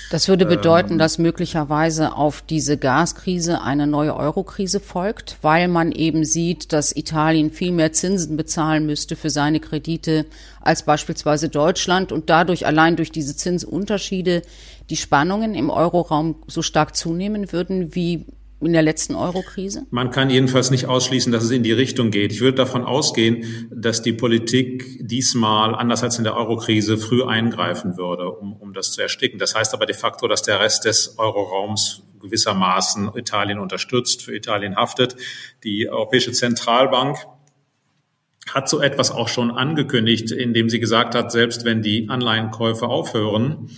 Das 0.09 0.27
würde 0.27 0.45
bedeuten, 0.45 0.93
ähm, 0.93 0.97
dass 0.99 1.17
möglicherweise 1.17 2.14
auf 2.15 2.41
diese 2.41 2.77
Gaskrise 2.77 3.61
eine 3.61 3.87
neue 3.87 4.15
Eurokrise 4.15 4.79
folgt, 4.79 5.37
weil 5.41 5.67
man 5.67 5.91
eben 5.91 6.25
sieht, 6.25 6.73
dass 6.73 6.95
Italien 6.95 7.51
viel 7.51 7.71
mehr 7.71 7.91
Zinsen 7.93 8.37
bezahlen 8.37 8.85
müsste 8.85 9.15
für 9.15 9.29
seine 9.29 9.59
Kredite 9.59 10.25
als 10.61 10.83
beispielsweise 10.83 11.49
Deutschland 11.49 12.11
und 12.11 12.29
dadurch 12.29 12.65
allein 12.65 12.95
durch 12.95 13.11
diese 13.11 13.35
Zinsunterschiede 13.35 14.41
die 14.89 14.97
Spannungen 14.97 15.55
im 15.55 15.69
Euroraum 15.69 16.35
so 16.47 16.61
stark 16.61 16.95
zunehmen 16.95 17.51
würden 17.51 17.95
wie 17.95 18.25
in 18.65 18.73
der 18.73 18.81
letzten 18.81 19.15
Euro-Krise? 19.15 19.85
Man 19.89 20.11
kann 20.11 20.29
jedenfalls 20.29 20.71
nicht 20.71 20.87
ausschließen, 20.87 21.31
dass 21.31 21.43
es 21.43 21.51
in 21.51 21.63
die 21.63 21.71
Richtung 21.71 22.11
geht. 22.11 22.31
Ich 22.31 22.41
würde 22.41 22.57
davon 22.57 22.83
ausgehen, 22.83 23.69
dass 23.71 24.01
die 24.01 24.13
Politik 24.13 24.99
diesmal, 25.01 25.75
anders 25.75 26.03
als 26.03 26.17
in 26.17 26.23
der 26.23 26.35
Euro-Krise, 26.35 26.97
früh 26.97 27.23
eingreifen 27.23 27.97
würde, 27.97 28.31
um, 28.31 28.53
um 28.53 28.73
das 28.73 28.91
zu 28.91 29.01
ersticken. 29.01 29.39
Das 29.39 29.55
heißt 29.55 29.73
aber 29.73 29.85
de 29.85 29.95
facto, 29.95 30.27
dass 30.27 30.41
der 30.41 30.59
Rest 30.59 30.85
des 30.85 31.17
Euroraums 31.17 32.03
gewissermaßen 32.19 33.11
Italien 33.15 33.59
unterstützt, 33.59 34.23
für 34.23 34.35
Italien 34.35 34.75
haftet. 34.75 35.15
Die 35.63 35.89
Europäische 35.89 36.31
Zentralbank 36.31 37.17
hat 38.53 38.69
so 38.69 38.79
etwas 38.79 39.11
auch 39.11 39.27
schon 39.27 39.51
angekündigt, 39.51 40.31
indem 40.31 40.69
sie 40.69 40.79
gesagt 40.79 41.15
hat, 41.15 41.31
selbst 41.31 41.65
wenn 41.65 41.81
die 41.81 42.09
Anleihenkäufe 42.09 42.87
aufhören, 42.87 43.69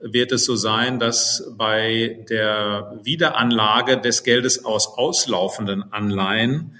wird 0.00 0.32
es 0.32 0.44
so 0.44 0.56
sein, 0.56 0.98
dass 0.98 1.54
bei 1.56 2.24
der 2.28 3.00
Wiederanlage 3.02 3.98
des 4.00 4.22
Geldes 4.22 4.64
aus 4.64 4.98
auslaufenden 4.98 5.92
Anleihen 5.92 6.76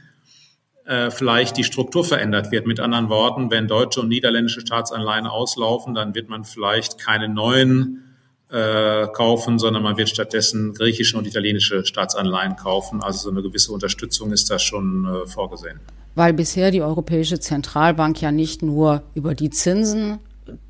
äh, 0.85 1.11
vielleicht 1.11 1.56
die 1.56 1.64
Struktur 1.64 2.04
verändert 2.04 2.50
wird. 2.50 2.66
Mit 2.66 2.80
anderen 2.80 3.09
Worten, 3.09 3.50
wenn 3.50 3.68
deutsche 3.68 4.00
und 4.00 4.09
niederländische 4.09 4.61
Staatsanleihen 4.61 5.26
auslaufen, 5.26 5.94
dann 5.94 6.14
wird 6.14 6.28
man 6.28 6.44
vielleicht 6.44 6.99
keine 6.99 7.28
neuen 7.28 8.04
äh, 8.50 9.06
kaufen, 9.09 9.59
sondern 9.59 9.83
man 9.83 9.97
wird 9.97 10.11
stattdessen 10.11 10.75
griechische 10.75 11.16
und 11.16 11.26
italienische 11.26 11.85
Staatsanleihen 11.85 12.56
kaufen. 12.56 13.02
Also 13.02 13.21
so 13.21 13.30
eine 13.30 13.42
gewisse 13.42 13.73
Unterstützung 13.73 14.33
ist 14.33 14.50
da 14.50 14.59
schon 14.59 15.06
äh, 15.06 15.26
vorgesehen. 15.26 15.80
Weil 16.14 16.33
bisher 16.35 16.71
die 16.71 16.83
Europäische 16.83 17.40
Zentralbank 17.40 18.21
ja 18.21 18.30
nicht 18.30 18.62
nur 18.62 19.02
über 19.14 19.35
die 19.35 19.50
Zinsen 19.50 20.21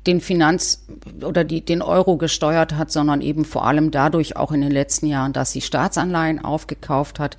den 0.07 0.21
Finanz- 0.21 0.85
oder 1.23 1.43
die, 1.43 1.61
den 1.61 1.81
Euro 1.81 2.17
gesteuert 2.17 2.73
hat, 2.73 2.91
sondern 2.91 3.21
eben 3.21 3.45
vor 3.45 3.65
allem 3.65 3.91
dadurch 3.91 4.35
auch 4.35 4.51
in 4.51 4.61
den 4.61 4.71
letzten 4.71 5.07
Jahren, 5.07 5.33
dass 5.33 5.51
sie 5.51 5.61
Staatsanleihen 5.61 6.43
aufgekauft 6.43 7.19
hat. 7.19 7.37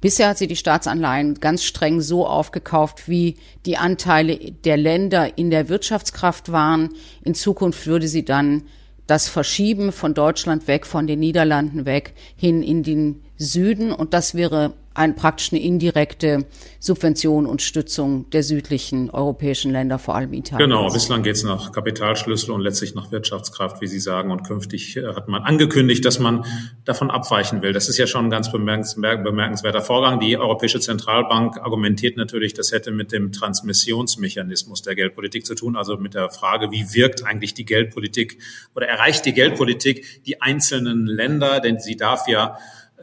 Bisher 0.00 0.28
hat 0.28 0.38
sie 0.38 0.46
die 0.46 0.56
Staatsanleihen 0.56 1.40
ganz 1.40 1.64
streng 1.64 2.00
so 2.00 2.26
aufgekauft, 2.26 3.08
wie 3.08 3.36
die 3.64 3.76
Anteile 3.76 4.36
der 4.36 4.76
Länder 4.76 5.38
in 5.38 5.50
der 5.50 5.68
Wirtschaftskraft 5.68 6.52
waren. 6.52 6.90
In 7.22 7.34
Zukunft 7.34 7.86
würde 7.86 8.08
sie 8.08 8.24
dann 8.24 8.64
das 9.06 9.28
Verschieben 9.28 9.92
von 9.92 10.14
Deutschland 10.14 10.68
weg, 10.68 10.86
von 10.86 11.06
den 11.06 11.20
Niederlanden 11.20 11.86
weg, 11.86 12.14
hin 12.36 12.62
in 12.62 12.82
den 12.82 13.22
Süden. 13.38 13.92
Und 13.92 14.14
das 14.14 14.34
wäre 14.34 14.74
ein, 14.98 15.14
praktisch 15.14 15.52
eine 15.52 15.62
indirekte 15.62 16.46
Subvention 16.80 17.46
und 17.46 17.62
Stützung 17.62 18.28
der 18.30 18.42
südlichen 18.42 19.10
europäischen 19.10 19.72
Länder, 19.72 19.98
vor 19.98 20.14
allem 20.14 20.32
Italien. 20.32 20.70
Genau, 20.70 20.90
bislang 20.90 21.22
geht 21.22 21.36
es 21.36 21.42
nach 21.42 21.72
Kapitalschlüssel 21.72 22.52
und 22.52 22.60
letztlich 22.60 22.94
nach 22.94 23.10
Wirtschaftskraft, 23.10 23.80
wie 23.80 23.86
Sie 23.86 24.00
sagen. 24.00 24.30
Und 24.30 24.44
künftig 24.44 24.96
äh, 24.96 25.06
hat 25.14 25.28
man 25.28 25.42
angekündigt, 25.42 26.04
dass 26.04 26.18
man 26.18 26.44
davon 26.84 27.10
abweichen 27.10 27.62
will. 27.62 27.72
Das 27.72 27.88
ist 27.88 27.98
ja 27.98 28.06
schon 28.06 28.26
ein 28.26 28.30
ganz 28.30 28.52
bemerkenswerter 28.52 29.82
Vorgang. 29.82 30.20
Die 30.20 30.36
Europäische 30.36 30.80
Zentralbank 30.80 31.58
argumentiert 31.58 32.16
natürlich, 32.16 32.54
das 32.54 32.72
hätte 32.72 32.90
mit 32.90 33.12
dem 33.12 33.32
Transmissionsmechanismus 33.32 34.82
der 34.82 34.94
Geldpolitik 34.94 35.46
zu 35.46 35.54
tun, 35.54 35.76
also 35.76 35.96
mit 35.96 36.14
der 36.14 36.30
Frage, 36.30 36.70
wie 36.70 36.94
wirkt 36.94 37.24
eigentlich 37.24 37.54
die 37.54 37.64
Geldpolitik 37.64 38.38
oder 38.74 38.86
erreicht 38.86 39.26
die 39.26 39.32
Geldpolitik 39.32 40.24
die 40.24 40.40
einzelnen 40.40 41.06
Länder, 41.06 41.60
denn 41.60 41.78
sie 41.78 41.96
darf 41.96 42.28
ja 42.28 42.56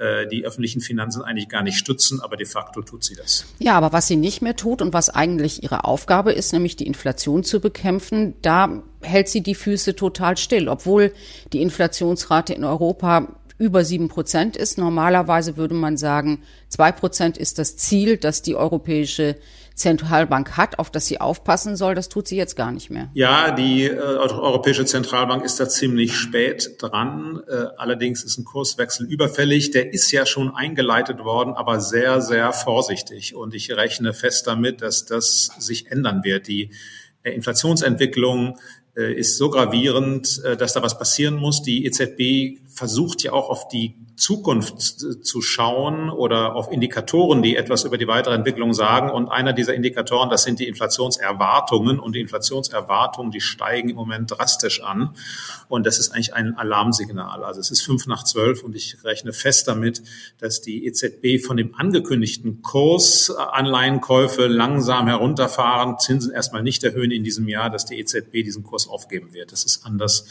äh, 0.03 0.27
die 0.27 0.43
öffentlichen 0.45 0.81
Finanzen 0.81 1.21
eigentlich 1.21 1.47
gar 1.47 1.63
nicht 1.63 1.77
stützen, 1.77 2.19
aber 2.21 2.35
de 2.35 2.45
facto 2.45 2.81
tut 2.81 3.05
sie 3.05 3.15
das. 3.15 3.45
Ja, 3.59 3.77
aber 3.77 3.93
was 3.93 4.05
sie 4.05 4.17
nicht 4.17 4.41
mehr 4.41 4.57
tut 4.57 4.81
und 4.81 4.91
was 4.91 5.09
eigentlich 5.09 5.63
ihre 5.63 5.85
Aufgabe 5.85 6.33
ist, 6.33 6.51
nämlich 6.51 6.75
die 6.75 6.87
Inflation 6.87 7.45
zu 7.45 7.61
bekämpfen, 7.61 8.33
da 8.41 8.83
hält 9.01 9.29
sie 9.29 9.41
die 9.41 9.55
Füße 9.55 9.95
total 9.95 10.35
still, 10.35 10.67
obwohl 10.67 11.13
die 11.53 11.61
Inflationsrate 11.61 12.53
in 12.53 12.65
Europa 12.65 13.29
über 13.57 13.85
sieben 13.85 14.09
Prozent 14.09 14.57
ist. 14.57 14.77
Normalerweise 14.77 15.55
würde 15.55 15.75
man 15.75 15.95
sagen, 15.95 16.43
zwei 16.67 16.91
Prozent 16.91 17.37
ist 17.37 17.57
das 17.57 17.77
Ziel, 17.77 18.17
das 18.17 18.41
die 18.41 18.55
Europäische 18.55 19.37
Zentralbank 19.75 20.57
hat, 20.57 20.79
auf 20.79 20.91
das 20.91 21.05
sie 21.07 21.19
aufpassen 21.19 21.75
soll, 21.75 21.95
das 21.95 22.09
tut 22.09 22.27
sie 22.27 22.37
jetzt 22.37 22.55
gar 22.55 22.71
nicht 22.71 22.89
mehr. 22.89 23.09
Ja, 23.13 23.51
die 23.51 23.85
äh, 23.85 23.97
Europäische 23.97 24.85
Zentralbank 24.85 25.43
ist 25.43 25.59
da 25.59 25.67
ziemlich 25.67 26.15
spät 26.15 26.75
dran. 26.79 27.41
Äh, 27.47 27.65
allerdings 27.77 28.23
ist 28.23 28.37
ein 28.37 28.45
Kurswechsel 28.45 29.07
überfällig. 29.07 29.71
Der 29.71 29.93
ist 29.93 30.11
ja 30.11 30.25
schon 30.25 30.55
eingeleitet 30.55 31.19
worden, 31.23 31.53
aber 31.53 31.79
sehr, 31.79 32.21
sehr 32.21 32.53
vorsichtig. 32.53 33.35
Und 33.35 33.53
ich 33.53 33.71
rechne 33.71 34.13
fest 34.13 34.47
damit, 34.47 34.81
dass 34.81 35.05
das 35.05 35.51
sich 35.59 35.91
ändern 35.91 36.23
wird. 36.23 36.47
Die 36.47 36.71
äh, 37.23 37.31
Inflationsentwicklung 37.31 38.57
äh, 38.95 39.13
ist 39.13 39.37
so 39.37 39.49
gravierend, 39.49 40.43
äh, 40.43 40.55
dass 40.55 40.73
da 40.73 40.83
was 40.83 40.97
passieren 40.97 41.35
muss. 41.35 41.63
Die 41.63 41.85
EZB 41.85 42.59
versucht 42.67 43.23
ja 43.23 43.31
auch 43.31 43.49
auf 43.49 43.67
die 43.67 43.95
Zukunft 44.15 45.25
zu 45.25 45.41
schauen 45.41 46.09
oder 46.09 46.55
auf 46.55 46.71
Indikatoren, 46.71 47.41
die 47.41 47.55
etwas 47.55 47.83
über 47.83 47.97
die 47.97 48.07
weitere 48.07 48.35
Entwicklung 48.35 48.73
sagen. 48.73 49.09
Und 49.09 49.29
einer 49.29 49.53
dieser 49.53 49.73
Indikatoren, 49.73 50.29
das 50.29 50.43
sind 50.43 50.59
die 50.59 50.67
Inflationserwartungen. 50.67 51.99
Und 51.99 52.15
die 52.15 52.21
Inflationserwartungen, 52.21 53.31
die 53.31 53.41
steigen 53.41 53.89
im 53.89 53.95
Moment 53.95 54.31
drastisch 54.31 54.83
an. 54.83 55.15
Und 55.67 55.85
das 55.85 55.99
ist 55.99 56.11
eigentlich 56.11 56.33
ein 56.33 56.55
Alarmsignal. 56.57 57.43
Also 57.43 57.59
es 57.59 57.71
ist 57.71 57.81
fünf 57.81 58.05
nach 58.07 58.23
zwölf 58.23 58.63
und 58.63 58.75
ich 58.75 59.03
rechne 59.03 59.33
fest 59.33 59.67
damit, 59.67 60.03
dass 60.39 60.61
die 60.61 60.85
EZB 60.85 61.43
von 61.43 61.57
dem 61.57 61.75
angekündigten 61.75 62.61
Kurs 62.61 63.31
Anleihenkäufe 63.31 64.47
langsam 64.47 65.07
herunterfahren, 65.07 65.97
Zinsen 65.99 66.31
erstmal 66.31 66.63
nicht 66.63 66.83
erhöhen 66.83 67.11
in 67.11 67.23
diesem 67.23 67.47
Jahr, 67.47 67.69
dass 67.69 67.85
die 67.85 67.99
EZB 67.99 68.43
diesen 68.43 68.63
Kurs 68.63 68.87
aufgeben 68.87 69.33
wird. 69.33 69.51
Das 69.51 69.63
ist 69.63 69.85
anders 69.85 70.25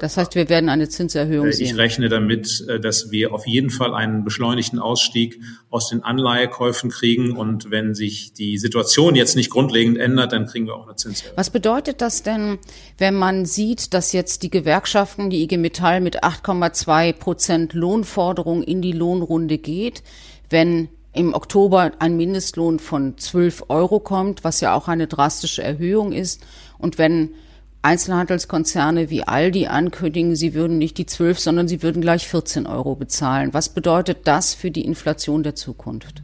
das 0.00 0.16
heißt, 0.16 0.34
wir 0.34 0.48
werden 0.48 0.68
eine 0.68 0.88
Zinserhöhung 0.88 1.48
äh, 1.48 1.52
sehen. 1.52 1.66
Ich 1.66 1.76
rechne 1.76 2.08
damit, 2.08 2.64
äh, 2.68 2.80
dass 2.80 3.10
wir 3.10 3.32
auf 3.32 3.46
jeden 3.46 3.70
Fall 3.70 3.94
einen 3.94 4.24
beschleunigten 4.24 4.78
Ausstieg 4.78 5.40
aus 5.70 5.88
den 5.88 6.02
Anleihekäufen 6.02 6.90
kriegen. 6.90 7.36
Und 7.36 7.70
wenn 7.70 7.94
sich 7.94 8.32
die 8.32 8.58
Situation 8.58 9.14
jetzt 9.14 9.36
nicht 9.36 9.50
grundlegend 9.50 9.98
ändert, 9.98 10.32
dann 10.32 10.46
kriegen 10.46 10.66
wir 10.66 10.74
auch 10.74 10.86
eine 10.86 10.96
Zinserhöhung. 10.96 11.36
Was 11.36 11.50
bedeutet 11.50 12.00
das 12.00 12.22
denn, 12.22 12.58
wenn 12.98 13.14
man 13.14 13.46
sieht, 13.46 13.94
dass 13.94 14.12
jetzt 14.12 14.42
die 14.42 14.50
Gewerkschaften, 14.50 15.30
die 15.30 15.42
IG 15.42 15.56
Metall 15.56 16.00
mit 16.00 16.24
8,2 16.24 17.12
Prozent 17.12 17.72
Lohnforderung 17.72 18.62
in 18.62 18.82
die 18.82 18.92
Lohnrunde 18.92 19.58
geht, 19.58 20.02
wenn 20.50 20.88
im 21.12 21.34
Oktober 21.34 21.92
ein 21.98 22.16
Mindestlohn 22.16 22.78
von 22.78 23.18
12 23.18 23.64
Euro 23.68 24.00
kommt, 24.00 24.44
was 24.44 24.60
ja 24.60 24.74
auch 24.74 24.88
eine 24.88 25.06
drastische 25.06 25.62
Erhöhung 25.62 26.12
ist, 26.12 26.42
und 26.78 26.98
wenn 26.98 27.34
Einzelhandelskonzerne 27.82 29.10
wie 29.10 29.24
Aldi 29.24 29.66
ankündigen, 29.66 30.36
sie 30.36 30.54
würden 30.54 30.78
nicht 30.78 30.98
die 30.98 31.06
12, 31.06 31.40
sondern 31.40 31.68
sie 31.68 31.82
würden 31.82 32.00
gleich 32.00 32.28
14 32.28 32.66
Euro 32.66 32.94
bezahlen. 32.94 33.52
Was 33.52 33.68
bedeutet 33.68 34.18
das 34.24 34.54
für 34.54 34.70
die 34.70 34.84
Inflation 34.84 35.42
der 35.42 35.56
Zukunft? 35.56 36.22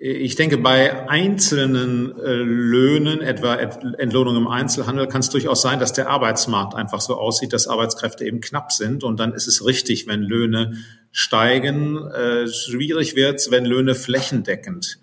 Ich 0.00 0.36
denke, 0.36 0.58
bei 0.58 1.08
einzelnen 1.08 2.16
äh, 2.18 2.32
Löhnen, 2.34 3.20
etwa 3.20 3.56
Entlohnung 3.56 4.36
im 4.36 4.46
Einzelhandel, 4.46 5.08
kann 5.08 5.22
es 5.22 5.28
durchaus 5.28 5.60
sein, 5.60 5.80
dass 5.80 5.92
der 5.92 6.08
Arbeitsmarkt 6.08 6.76
einfach 6.76 7.00
so 7.00 7.16
aussieht, 7.16 7.52
dass 7.52 7.66
Arbeitskräfte 7.66 8.24
eben 8.24 8.40
knapp 8.40 8.70
sind. 8.70 9.02
Und 9.02 9.18
dann 9.18 9.34
ist 9.34 9.48
es 9.48 9.66
richtig, 9.66 10.06
wenn 10.06 10.22
Löhne 10.22 10.74
steigen. 11.10 11.96
Äh, 12.12 12.46
schwierig 12.46 13.16
wird 13.16 13.40
es, 13.40 13.50
wenn 13.50 13.64
Löhne 13.64 13.96
flächendeckend 13.96 15.00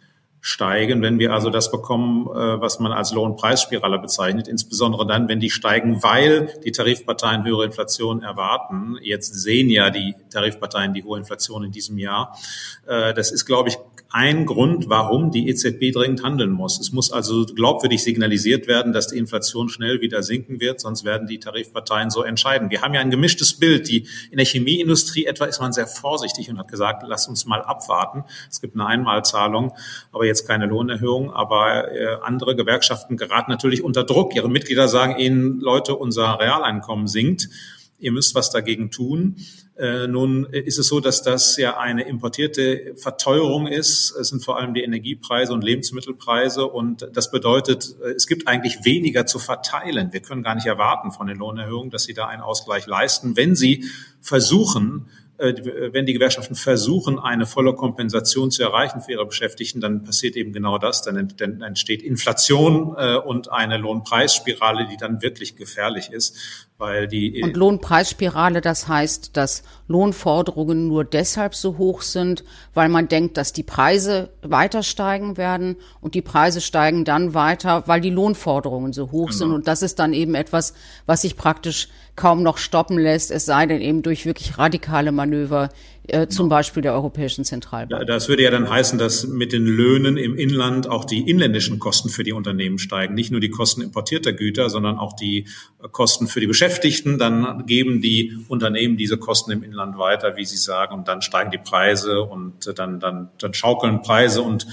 steigen, 0.47 1.01
wenn 1.01 1.17
wir 1.17 1.33
also 1.33 1.49
das 1.49 1.71
bekommen, 1.71 2.27
äh, 2.27 2.61
was 2.61 2.79
man 2.79 2.91
als 2.91 3.11
Lohnpreisspirale 3.11 3.97
bezeichnet, 3.97 4.47
insbesondere 4.47 5.07
dann, 5.07 5.27
wenn 5.27 5.39
die 5.39 5.49
steigen, 5.49 6.03
weil 6.03 6.53
die 6.63 6.71
Tarifparteien 6.71 7.43
höhere 7.43 7.65
Inflation 7.65 8.21
erwarten. 8.21 8.95
Jetzt 9.01 9.33
sehen 9.33 9.71
ja 9.71 9.89
die 9.89 10.13
Tarifparteien 10.29 10.93
die 10.93 11.03
hohe 11.03 11.17
Inflation 11.17 11.63
in 11.63 11.71
diesem 11.71 11.97
Jahr. 11.97 12.37
Äh, 12.85 13.15
das 13.15 13.31
ist, 13.31 13.47
glaube 13.47 13.69
ich, 13.69 13.79
ein 14.11 14.45
Grund, 14.45 14.89
warum 14.89 15.31
die 15.31 15.49
EZB 15.49 15.91
dringend 15.91 16.23
handeln 16.23 16.51
muss. 16.51 16.79
Es 16.79 16.91
muss 16.91 17.11
also 17.11 17.45
glaubwürdig 17.45 18.03
signalisiert 18.03 18.67
werden, 18.67 18.93
dass 18.93 19.07
die 19.07 19.17
Inflation 19.17 19.69
schnell 19.69 20.01
wieder 20.01 20.23
sinken 20.23 20.59
wird, 20.59 20.79
sonst 20.79 21.03
werden 21.03 21.27
die 21.27 21.39
Tarifparteien 21.39 22.09
so 22.09 22.23
entscheiden. 22.23 22.69
Wir 22.69 22.81
haben 22.81 22.93
ja 22.93 23.01
ein 23.01 23.11
gemischtes 23.11 23.59
Bild. 23.59 23.89
Die, 23.89 24.07
in 24.31 24.37
der 24.37 24.45
Chemieindustrie 24.45 25.25
etwa 25.25 25.45
ist 25.45 25.59
man 25.59 25.73
sehr 25.73 25.87
vorsichtig 25.87 26.49
und 26.49 26.57
hat 26.57 26.69
gesagt, 26.69 27.03
lass 27.05 27.27
uns 27.27 27.45
mal 27.45 27.61
abwarten. 27.61 28.23
Es 28.49 28.61
gibt 28.61 28.75
eine 28.75 28.85
Einmalzahlung, 28.85 29.73
aber 30.11 30.25
jetzt 30.25 30.47
keine 30.47 30.65
Lohnerhöhung. 30.65 31.31
Aber 31.33 31.91
äh, 31.91 32.17
andere 32.23 32.55
Gewerkschaften 32.55 33.17
geraten 33.17 33.51
natürlich 33.51 33.83
unter 33.83 34.03
Druck. 34.03 34.35
Ihre 34.35 34.49
Mitglieder 34.49 34.87
sagen 34.87 35.17
ihnen, 35.19 35.59
Leute, 35.59 35.95
unser 35.95 36.39
Realeinkommen 36.39 37.07
sinkt 37.07 37.49
ihr 37.99 38.11
müsst 38.11 38.35
was 38.35 38.51
dagegen 38.51 38.91
tun. 38.91 39.37
Äh, 39.77 40.07
nun 40.07 40.45
ist 40.45 40.77
es 40.79 40.87
so, 40.87 40.99
dass 40.99 41.21
das 41.21 41.57
ja 41.57 41.77
eine 41.77 42.07
importierte 42.07 42.93
Verteuerung 42.95 43.67
ist. 43.67 44.11
Es 44.11 44.29
sind 44.29 44.43
vor 44.43 44.57
allem 44.57 44.73
die 44.73 44.83
Energiepreise 44.83 45.53
und 45.53 45.63
Lebensmittelpreise 45.63 46.65
und 46.65 47.09
das 47.13 47.31
bedeutet, 47.31 47.95
äh, 48.03 48.11
es 48.11 48.27
gibt 48.27 48.47
eigentlich 48.47 48.85
weniger 48.85 49.25
zu 49.25 49.39
verteilen. 49.39 50.13
Wir 50.13 50.21
können 50.21 50.43
gar 50.43 50.55
nicht 50.55 50.67
erwarten 50.67 51.11
von 51.11 51.27
den 51.27 51.37
Lohnerhöhungen, 51.37 51.89
dass 51.89 52.03
sie 52.03 52.13
da 52.13 52.27
einen 52.27 52.41
Ausgleich 52.41 52.85
leisten, 52.85 53.35
wenn 53.35 53.55
sie 53.55 53.85
versuchen, 54.21 55.07
wenn 55.37 56.05
die 56.05 56.13
Gewerkschaften 56.13 56.55
versuchen, 56.55 57.19
eine 57.19 57.45
volle 57.45 57.73
Kompensation 57.73 58.51
zu 58.51 58.63
erreichen 58.63 59.01
für 59.01 59.11
ihre 59.11 59.25
Beschäftigten, 59.25 59.81
dann 59.81 60.03
passiert 60.03 60.35
eben 60.35 60.53
genau 60.53 60.77
das. 60.77 61.01
Dann 61.01 61.17
entsteht 61.61 62.01
Inflation 62.01 62.95
äh, 62.97 63.17
und 63.17 63.51
eine 63.51 63.77
Lohnpreisspirale, 63.77 64.87
die 64.87 64.97
dann 64.97 65.21
wirklich 65.21 65.55
gefährlich 65.55 66.11
ist, 66.11 66.37
weil 66.77 67.07
die 67.07 67.41
und 67.41 67.55
Lohnpreisspirale, 67.55 68.59
das 68.59 68.87
heißt, 68.87 69.37
dass 69.37 69.63
Lohnforderungen 69.87 70.87
nur 70.87 71.05
deshalb 71.05 71.55
so 71.55 71.77
hoch 71.77 72.01
sind, 72.01 72.43
weil 72.73 72.89
man 72.89 73.07
denkt, 73.07 73.37
dass 73.37 73.53
die 73.53 73.63
Preise 73.63 74.29
weiter 74.41 74.83
steigen 74.83 75.37
werden 75.37 75.77
und 76.01 76.15
die 76.15 76.21
Preise 76.21 76.59
steigen 76.59 77.05
dann 77.05 77.33
weiter, 77.33 77.83
weil 77.87 78.01
die 78.01 78.09
Lohnforderungen 78.09 78.91
so 78.91 79.11
hoch 79.11 79.27
genau. 79.27 79.37
sind 79.37 79.51
und 79.51 79.67
das 79.67 79.83
ist 79.83 79.99
dann 79.99 80.13
eben 80.13 80.35
etwas, 80.35 80.73
was 81.05 81.21
sich 81.21 81.37
praktisch 81.37 81.87
kaum 82.15 82.43
noch 82.43 82.57
stoppen 82.57 82.97
lässt, 82.97 83.31
es 83.31 83.45
sei 83.45 83.65
denn 83.65 83.81
eben 83.81 84.01
durch 84.01 84.25
wirklich 84.25 84.57
radikale 84.57 85.11
Manöver, 85.11 85.69
äh, 86.07 86.27
zum 86.27 86.49
Beispiel 86.49 86.81
der 86.81 86.93
Europäischen 86.93 87.43
Zentralbank. 87.43 88.05
Das 88.07 88.29
würde 88.29 88.43
ja 88.43 88.51
dann 88.51 88.69
heißen, 88.69 88.97
dass 88.99 89.27
mit 89.27 89.51
den 89.51 89.65
Löhnen 89.65 90.17
im 90.17 90.37
Inland 90.37 90.87
auch 90.87 91.03
die 91.03 91.29
inländischen 91.29 91.79
Kosten 91.79 92.09
für 92.09 92.23
die 92.23 92.31
Unternehmen 92.31 92.77
steigen. 92.77 93.15
Nicht 93.15 93.31
nur 93.31 93.41
die 93.41 93.49
Kosten 93.49 93.81
importierter 93.81 94.31
Güter, 94.31 94.69
sondern 94.69 94.97
auch 94.97 95.13
die 95.13 95.47
Kosten 95.91 96.27
für 96.27 96.39
die 96.39 96.47
Beschäftigten 96.47 97.17
dann 97.17 97.65
geben 97.65 98.01
die 98.01 98.37
Unternehmen 98.47 98.97
diese 98.97 99.17
Kosten 99.17 99.51
im 99.51 99.63
Inland 99.63 99.97
weiter, 99.97 100.35
wie 100.35 100.45
Sie 100.45 100.57
sagen, 100.57 100.93
und 100.93 101.07
dann 101.07 101.21
steigen 101.21 101.51
die 101.51 101.57
Preise 101.57 102.21
und 102.21 102.71
dann, 102.77 102.99
dann, 102.99 103.29
dann 103.39 103.53
schaukeln 103.53 104.01
Preise 104.01 104.41
und 104.41 104.67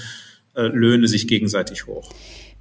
äh, 0.55 0.61
Löhne 0.61 1.07
sich 1.07 1.27
gegenseitig 1.27 1.87
hoch. 1.87 2.11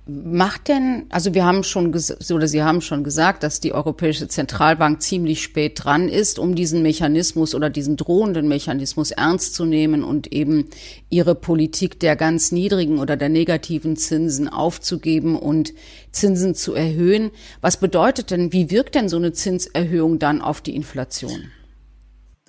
Macht 0.05 0.67
denn, 0.67 1.07
also 1.11 1.33
wir 1.33 1.45
haben 1.45 1.63
schon, 1.63 1.95
oder 1.95 2.49
Sie 2.49 2.63
haben 2.65 2.81
schon 2.81 3.05
gesagt, 3.05 3.45
dass 3.45 3.61
die 3.61 3.73
Europäische 3.73 4.27
Zentralbank 4.27 5.01
ziemlich 5.01 5.45
spät 5.45 5.85
dran 5.85 6.09
ist, 6.09 6.41
um 6.41 6.57
diesen 6.57 6.83
Mechanismus 6.83 7.55
oder 7.55 7.71
diesen 7.71 7.97
drohenden 7.97 8.49
Mechanismus 8.49 9.13
ernst 9.13 9.55
zu 9.55 9.65
nehmen 9.65 10.03
und 10.03 10.33
eben 10.33 10.67
ihre 11.09 11.37
Politik 11.37 12.01
der 12.01 12.17
ganz 12.17 12.51
niedrigen 12.51 12.99
oder 12.99 13.17
der 13.17 13.29
negativen 13.29 13.97
Zinsen 13.97 14.49
aufzugeben 14.49 15.37
und 15.37 15.73
Zinsen 16.11 16.57
zu 16.57 16.75
erhöhen. 16.75 17.31
Was 17.61 17.77
bedeutet 17.77 18.33
denn, 18.33 18.53
wie 18.53 18.73
wirkt 18.73 18.97
denn 18.97 19.09
so 19.09 19.19
eine 19.19 19.33
Zinserhöhung 19.33 20.19
dann 20.19 20.43
auf 20.43 20.61
die 20.61 20.75
Inflation? 20.75 21.53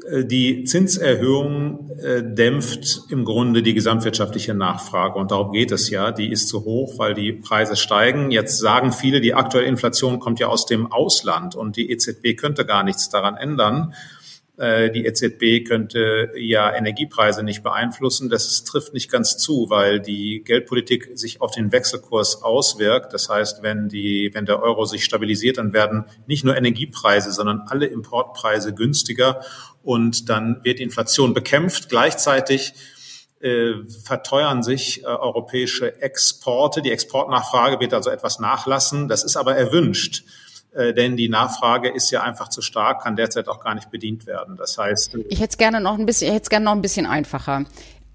Äh, 0.10 0.26
die 0.26 0.64
Zinserhöhung 0.64 1.92
äh, 2.00 2.24
dämpft 2.24 3.02
im 3.10 3.26
Grunde 3.26 3.64
die 3.64 3.74
gesamtwirtschaftliche 3.74 4.54
Nachfrage. 4.54 5.18
Und 5.20 5.32
darum 5.32 5.52
geht 5.52 5.72
es 5.72 5.90
ja. 5.90 6.12
Die 6.12 6.32
ist 6.32 6.48
zu 6.48 6.66
hoch, 6.66 6.98
weil 6.98 7.14
die 7.14 7.34
Preise 7.34 7.76
steigen. 7.76 8.32
Jetzt 8.32 8.60
sagen 8.60 8.92
viele, 8.92 9.22
die 9.22 9.34
aktuelle 9.34 9.68
Inflation 9.68 10.20
kommt 10.20 10.40
ja 10.40 10.48
aus 10.48 10.66
dem 10.66 10.92
Ausland 10.92 11.56
und 11.56 11.78
die 11.78 11.92
EZB 11.92 12.36
könnte 12.36 12.66
gar 12.66 12.84
nichts 12.84 13.10
daran 13.10 13.36
ändern. 13.36 13.94
Äh, 14.58 14.92
die 14.92 15.06
EZB 15.06 15.68
könnte 15.68 16.32
ja 16.38 16.74
Energiepreise 16.74 17.44
nicht 17.44 17.64
beeinflussen. 17.64 18.30
Das 18.30 18.64
trifft 18.64 18.94
nicht 18.94 19.12
ganz 19.12 19.38
zu, 19.38 19.70
weil 19.70 20.00
die 20.00 20.44
Geldpolitik 20.46 21.12
sich 21.16 21.42
auf 21.42 21.52
den 21.52 21.72
Wechselkurs 21.72 22.44
auswirkt. 22.44 23.14
Das 23.14 23.30
heißt, 23.30 23.64
wenn 23.64 23.90
die, 23.90 24.30
wenn 24.34 24.46
der 24.46 24.62
Euro 24.62 24.86
sich 24.86 25.04
stabilisiert, 25.06 25.58
dann 25.58 25.74
werden 25.74 26.06
nicht 26.28 26.46
nur 26.46 26.56
Energiepreise, 26.56 27.32
sondern 27.32 27.64
alle 27.68 27.88
Importpreise 27.88 28.74
günstiger 28.76 29.42
und 29.82 30.30
dann 30.30 30.60
wird 30.64 30.80
die 30.80 30.84
Inflation 30.84 31.34
bekämpft. 31.34 31.90
Gleichzeitig 31.90 32.74
äh, 33.40 33.74
verteuern 34.04 34.62
sich 34.62 35.04
äh, 35.04 35.08
europäische 35.08 36.00
Exporte. 36.02 36.84
Die 36.84 36.92
Exportnachfrage 36.92 37.80
wird 37.80 37.94
also 37.94 38.12
etwas 38.12 38.40
nachlassen. 38.40 39.08
Das 39.08 39.24
ist 39.24 39.36
aber 39.36 39.56
erwünscht. 39.56 40.24
Äh, 40.74 40.94
denn 40.94 41.18
die 41.18 41.30
Nachfrage 41.30 41.90
ist 41.90 42.10
ja 42.12 42.24
einfach 42.24 42.50
zu 42.50 42.62
stark, 42.62 43.04
kann 43.04 43.16
derzeit 43.16 43.48
auch 43.48 43.60
gar 43.60 43.76
nicht 43.76 43.92
bedient 43.92 44.26
werden. 44.26 44.58
Das 44.58 44.78
heißt, 44.78 45.16
ich 45.30 45.40
hätte 45.40 45.52
es 45.52 45.58
gerne 45.58 45.80
noch 45.80 45.98
ein 45.98 46.06
bisschen, 46.06 46.28
ich 46.28 46.34
hätte 46.34 46.44
es 46.44 46.50
gerne 46.50 46.66
noch 46.66 46.72
ein 46.72 46.82
bisschen 46.82 47.06
einfacher. 47.06 47.66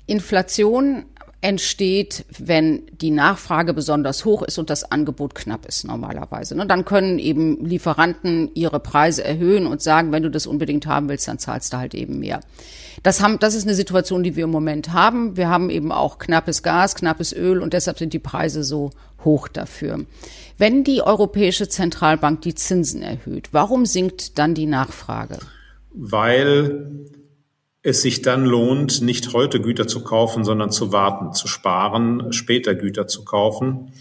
Inflation 0.07 1.05
entsteht, 1.41 2.25
wenn 2.39 2.83
die 3.01 3.13
Nachfrage 3.13 3.73
besonders 3.73 4.25
hoch 4.25 4.43
ist 4.43 4.59
und 4.59 4.71
das 4.71 4.91
Angebot 4.91 5.37
knapp 5.37 5.67
ist 5.67 5.85
normalerweise. 5.85 6.57
Ne? 6.57 6.67
Dann 6.67 6.85
können 6.85 7.21
eben 7.21 7.65
Lieferanten 7.65 8.51
ihre 8.55 8.81
Preise 8.81 9.23
erhöhen 9.23 9.67
und 9.67 9.81
sagen, 9.81 10.11
wenn 10.11 10.25
du 10.25 10.31
das 10.31 10.49
unbedingt 10.49 10.87
haben 10.87 11.09
willst, 11.09 11.29
dann 11.29 11.39
zahlst 11.39 11.73
du 11.73 11.77
halt 11.77 11.95
eben 11.95 12.19
mehr. 12.19 12.41
Das, 13.05 13.23
haben, 13.23 13.39
das 13.39 13.55
ist 13.55 13.65
eine 13.65 13.77
Situation, 13.77 14.25
die 14.25 14.35
wir 14.35 14.45
im 14.45 14.51
Moment 14.51 14.93
haben. 14.93 15.37
Wir 15.37 15.49
haben 15.49 15.71
eben 15.71 15.93
auch 15.93 16.19
knappes 16.19 16.65
Gas, 16.65 16.97
knappes 16.97 17.33
Öl 17.33 17.61
und 17.61 17.73
deshalb 17.73 17.99
sind 17.99 18.13
die 18.13 18.19
Preise 18.19 18.65
so 18.65 18.91
hoch 19.25 19.47
dafür. 19.47 20.05
Wenn 20.57 20.83
die 20.83 21.03
Europäische 21.03 21.69
Zentralbank 21.69 22.43
die 22.43 22.57
Zinsen 22.57 23.03
erhöht, 23.03 23.51
warum 23.53 23.87
sinkt 23.87 24.39
dann 24.41 24.55
die 24.55 24.67
Nachfrage? 24.67 25.39
Weil 25.93 27.07
es 27.89 28.03
sich 28.03 28.23
dann 28.23 28.45
lohnt, 28.45 29.01
nicht 29.01 29.33
heute 29.33 29.61
Güter 29.61 29.87
zu 29.87 30.05
kaufen, 30.05 30.45
sondern 30.45 30.71
zu 30.71 30.93
warten, 30.93 31.33
zu 31.33 31.49
sparen, 31.49 32.33
später 32.33 32.75
Güter 32.75 33.07
zu 33.07 33.25
kaufen. 33.25 33.93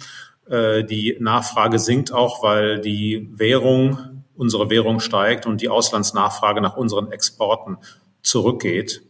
Äh, 0.50 0.84
die 0.84 1.18
Nachfrage 1.20 1.80
sinkt 1.80 2.12
auch, 2.12 2.44
weil 2.44 2.80
die 2.82 3.30
Währung, 3.34 4.24
unsere 4.36 4.70
Währung 4.70 5.00
steigt 5.00 5.46
und 5.46 5.62
die 5.62 5.70
Auslandsnachfrage 5.70 6.62
nach 6.62 6.78
unseren 6.78 7.12
Exporten 7.12 7.78
zurückgeht. 8.22 9.04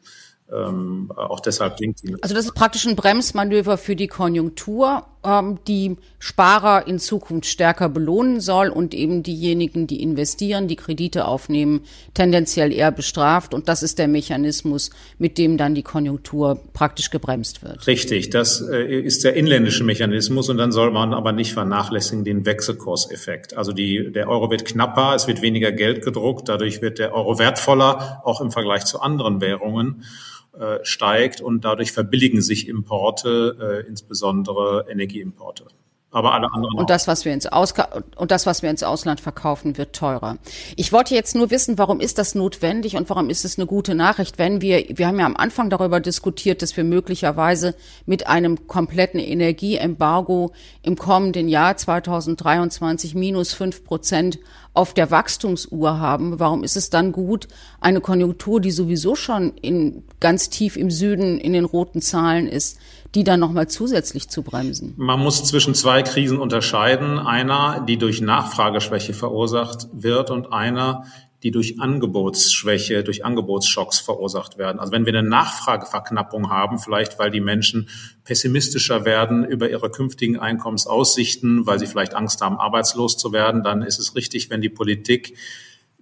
Ähm, 0.49 1.11
auch 1.15 1.41
deshalb 1.41 1.77
sinkt 1.77 2.03
die. 2.03 2.15
Also 2.21 2.33
das 2.33 2.45
ist 2.45 2.53
praktisch 2.53 2.85
ein 2.85 2.95
Bremsmanöver 2.95 3.77
für 3.77 3.95
die 3.95 4.07
Konjunktur, 4.07 5.05
ähm, 5.27 5.59
die 5.67 5.97
Sparer 6.19 6.87
in 6.87 6.99
Zukunft 6.99 7.45
stärker 7.45 7.89
belohnen 7.89 8.39
soll 8.39 8.69
und 8.69 8.93
eben 8.93 9.21
diejenigen, 9.21 9.85
die 9.85 10.01
investieren, 10.01 10.67
die 10.67 10.75
Kredite 10.75 11.25
aufnehmen, 11.25 11.81
tendenziell 12.13 12.71
eher 12.71 12.91
bestraft. 12.91 13.53
Und 13.53 13.67
das 13.67 13.83
ist 13.83 13.99
der 13.99 14.07
Mechanismus, 14.07 14.89
mit 15.19 15.37
dem 15.37 15.57
dann 15.57 15.75
die 15.75 15.83
Konjunktur 15.83 16.59
praktisch 16.73 17.11
gebremst 17.11 17.63
wird. 17.63 17.85
Richtig, 17.85 18.29
das 18.29 18.61
äh, 18.61 18.99
ist 18.99 19.23
der 19.23 19.35
inländische 19.35 19.83
Mechanismus. 19.83 20.49
Und 20.49 20.57
dann 20.57 20.71
soll 20.71 20.91
man 20.91 21.13
aber 21.13 21.33
nicht 21.33 21.53
vernachlässigen 21.53 22.23
den 22.23 22.45
Wechselkurseffekt. 22.45 23.55
Also 23.55 23.73
die, 23.73 24.11
der 24.11 24.29
Euro 24.29 24.49
wird 24.49 24.65
knapper, 24.65 25.13
es 25.15 25.27
wird 25.27 25.41
weniger 25.41 25.71
Geld 25.71 26.03
gedruckt, 26.03 26.49
dadurch 26.49 26.81
wird 26.81 26.99
der 26.99 27.13
Euro 27.13 27.37
wertvoller, 27.37 28.21
auch 28.23 28.41
im 28.41 28.51
Vergleich 28.51 28.85
zu 28.85 29.01
anderen 29.01 29.41
Währungen. 29.41 30.03
Äh, 30.59 30.83
steigt 30.83 31.39
und 31.39 31.65
dadurch 31.65 31.91
verbilligen 31.91 32.41
sich 32.41 32.67
Importe, 32.67 33.83
äh, 33.85 33.87
insbesondere 33.87 34.87
Energieimporte. 34.89 35.65
Aber 36.09 36.33
alle 36.33 36.51
anderen. 36.51 36.79
Und 36.79 36.89
das, 36.89 37.07
was 37.07 37.25
wir 37.25 37.33
ins 37.33 37.45
Aus 37.45 37.75
und 38.15 38.31
das, 38.31 38.47
was 38.47 38.63
wir 38.63 38.71
ins 38.71 38.81
Ausland 38.81 39.21
verkaufen, 39.21 39.77
wird 39.77 39.95
teurer. 39.95 40.37
Ich 40.75 40.91
wollte 40.91 41.13
jetzt 41.13 41.35
nur 41.35 41.51
wissen, 41.51 41.77
warum 41.77 41.99
ist 41.99 42.17
das 42.17 42.33
notwendig 42.33 42.95
und 42.95 43.07
warum 43.11 43.29
ist 43.29 43.45
es 43.45 43.59
eine 43.59 43.67
gute 43.67 43.93
Nachricht, 43.93 44.39
wenn 44.39 44.59
wir, 44.61 44.83
wir 44.89 45.05
haben 45.05 45.19
ja 45.19 45.27
am 45.27 45.37
Anfang 45.37 45.69
darüber 45.69 45.99
diskutiert, 45.99 46.63
dass 46.63 46.75
wir 46.75 46.85
möglicherweise 46.85 47.75
mit 48.07 48.25
einem 48.25 48.65
kompletten 48.65 49.19
Energieembargo 49.19 50.53
im 50.81 50.95
kommenden 50.95 51.49
Jahr 51.49 51.77
2023 51.77 53.13
minus 53.13 53.53
fünf 53.53 53.83
Prozent 53.83 54.39
auf 54.77 54.93
der 54.93 55.09
Wachstumsuhr 55.09 55.99
haben, 55.99 56.39
warum 56.39 56.63
ist 56.63 56.77
es 56.77 56.91
dann 56.91 57.11
gut, 57.11 57.47
eine 57.81 57.99
Konjunktur, 57.99 58.61
die 58.61 58.69
sowieso 58.69 59.15
schon 59.15 59.53
in, 59.59 60.03
ganz 60.19 60.51
tief 60.51 60.77
im 60.77 60.91
Süden 60.91 61.39
in 61.39 61.53
den 61.53 61.65
roten 61.65 61.99
Zahlen 61.99 62.47
ist, 62.47 62.77
die 63.15 63.23
dann 63.23 63.39
nochmal 63.39 63.67
zusätzlich 63.67 64.29
zu 64.29 64.43
bremsen? 64.43 64.93
Man 64.95 65.19
muss 65.19 65.43
zwischen 65.43 65.73
zwei 65.73 66.03
Krisen 66.03 66.37
unterscheiden. 66.37 67.17
Einer, 67.17 67.83
die 67.87 67.97
durch 67.97 68.21
Nachfrageschwäche 68.21 69.13
verursacht 69.13 69.87
wird 69.93 70.29
und 70.29 70.53
einer, 70.53 71.05
die 71.43 71.51
durch 71.51 71.79
Angebotsschwäche, 71.79 73.03
durch 73.03 73.23
Angebotsschocks 73.23 73.99
verursacht 73.99 74.57
werden. 74.57 74.79
Also 74.79 74.91
wenn 74.91 75.05
wir 75.05 75.13
eine 75.13 75.27
Nachfrageverknappung 75.27 76.49
haben, 76.49 76.79
vielleicht 76.79 77.19
weil 77.19 77.29
die 77.29 77.41
Menschen 77.41 77.89
pessimistischer 78.23 79.05
werden 79.05 79.45
über 79.45 79.69
ihre 79.69 79.91
künftigen 79.91 80.39
Einkommensaussichten, 80.39 81.67
weil 81.67 81.77
sie 81.77 81.85
vielleicht 81.85 82.15
Angst 82.15 82.41
haben, 82.41 82.57
arbeitslos 82.57 83.17
zu 83.17 83.33
werden, 83.33 83.63
dann 83.63 83.83
ist 83.83 83.99
es 83.99 84.15
richtig, 84.15 84.49
wenn 84.49 84.61
die 84.61 84.69
Politik 84.69 85.37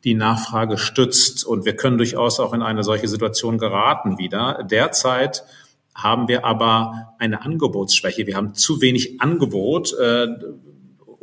die 0.05 0.13
Nachfrage 0.13 0.77
stützt. 0.77 1.45
Und 1.45 1.65
wir 1.65 1.75
können 1.75 1.97
durchaus 1.97 2.39
auch 2.39 2.53
in 2.53 2.61
eine 2.61 2.83
solche 2.83 3.07
Situation 3.07 3.57
geraten 3.57 4.17
wieder. 4.17 4.63
Derzeit 4.63 5.43
haben 5.93 6.27
wir 6.27 6.45
aber 6.45 7.15
eine 7.19 7.41
Angebotsschwäche. 7.41 8.27
Wir 8.27 8.35
haben 8.35 8.53
zu 8.53 8.81
wenig 8.81 9.19
Angebot. 9.21 9.93
Äh, 9.99 10.27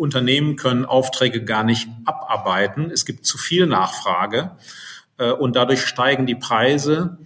Unternehmen 0.02 0.56
können 0.56 0.84
Aufträge 0.84 1.44
gar 1.44 1.62
nicht 1.62 1.88
abarbeiten. 2.04 2.90
Es 2.90 3.06
gibt 3.06 3.24
zu 3.24 3.38
viel 3.38 3.66
Nachfrage 3.66 4.56
äh, 5.16 5.30
und 5.30 5.54
dadurch 5.54 5.82
steigen 5.82 6.26
die 6.26 6.34
Preise. 6.34 7.18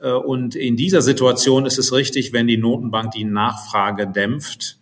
Äh, 0.00 0.10
und 0.10 0.56
in 0.56 0.76
dieser 0.76 1.02
Situation 1.02 1.66
ist 1.66 1.78
es 1.78 1.92
richtig, 1.92 2.32
wenn 2.32 2.48
die 2.48 2.56
Notenbank 2.56 3.12
die 3.12 3.24
Nachfrage 3.24 4.08
dämpft 4.08 4.78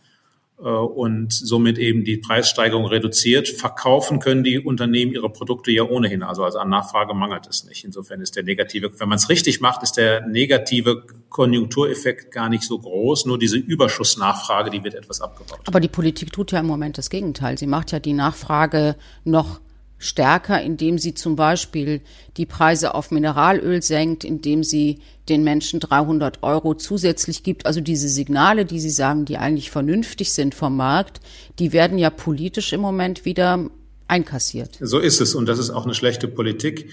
und 0.71 1.33
somit 1.33 1.79
eben 1.79 2.05
die 2.05 2.17
Preissteigerung 2.17 2.87
reduziert. 2.87 3.49
Verkaufen 3.49 4.19
können 4.19 4.45
die 4.45 4.59
Unternehmen 4.59 5.13
ihre 5.13 5.29
Produkte 5.29 5.71
ja 5.71 5.83
ohnehin. 5.83 6.23
Also, 6.23 6.43
also 6.43 6.59
an 6.59 6.71
Nachfrage 6.71 7.13
mangelt 7.13 7.47
es 7.47 7.65
nicht. 7.65 7.85
Insofern 7.85 8.21
ist 8.21 8.35
der 8.37 8.45
negative, 8.45 8.91
wenn 8.99 9.09
man 9.09 9.17
es 9.17 9.29
richtig 9.29 9.61
macht, 9.61 9.83
ist 9.83 9.99
der 9.99 10.27
negative 10.27 11.05
Konjunktureffekt 11.29 12.33
gar 12.33 12.49
nicht 12.49 12.63
so 12.63 12.79
groß. 12.79 13.27
Nur 13.27 13.39
diese 13.39 13.59
Überschussnachfrage, 13.59 14.71
die 14.71 14.83
wird 14.83 14.95
etwas 14.95 15.21
abgebaut. 15.21 15.61
Aber 15.67 15.81
die 15.81 15.89
Politik 15.89 16.33
tut 16.33 16.53
ja 16.53 16.61
im 16.61 16.67
Moment 16.67 16.97
das 16.97 17.11
Gegenteil. 17.11 17.59
Sie 17.59 17.67
macht 17.67 17.93
ja 17.93 17.99
die 17.99 18.15
Nachfrage 18.15 18.97
noch 19.25 19.61
stärker, 19.99 20.61
indem 20.61 20.99
sie 20.99 21.15
zum 21.15 21.37
Beispiel 21.37 22.01
die 22.37 22.47
Preise 22.47 22.95
auf 22.95 23.11
Mineralöl 23.11 23.83
senkt, 23.83 24.25
indem 24.25 24.63
sie 24.63 24.99
den 25.29 25.45
Menschen 25.45 25.81
300 25.81 26.43
Euro 26.43 26.75
zusätzlich 26.75 27.43
gibt. 27.43 27.67
Also 27.67 27.81
diese 27.81 28.09
Signale, 28.09 28.65
die 28.65 28.81
Sie 28.81 28.91
sagen, 28.91 29.25
die 29.25 29.39
eigentlich 29.39 29.71
vernünftig 29.71 30.33
sind 30.33 30.55
vom 30.55 30.77
Markt, 30.77 31.21
die 31.59 31.73
werden 31.73 31.99
ja 31.99 32.11
politisch 32.11 32.73
im 32.73 32.81
Moment 32.81 33.25
wieder 33.25 33.71
einkassiert. 34.09 34.79
So 34.81 34.99
ist 34.99 35.21
es 35.21 35.35
und 35.35 35.47
das 35.47 35.59
ist 35.59 35.71
auch 35.71 35.85
eine 35.85 35.95
schlechte 35.95 36.29
Politik. 36.29 36.91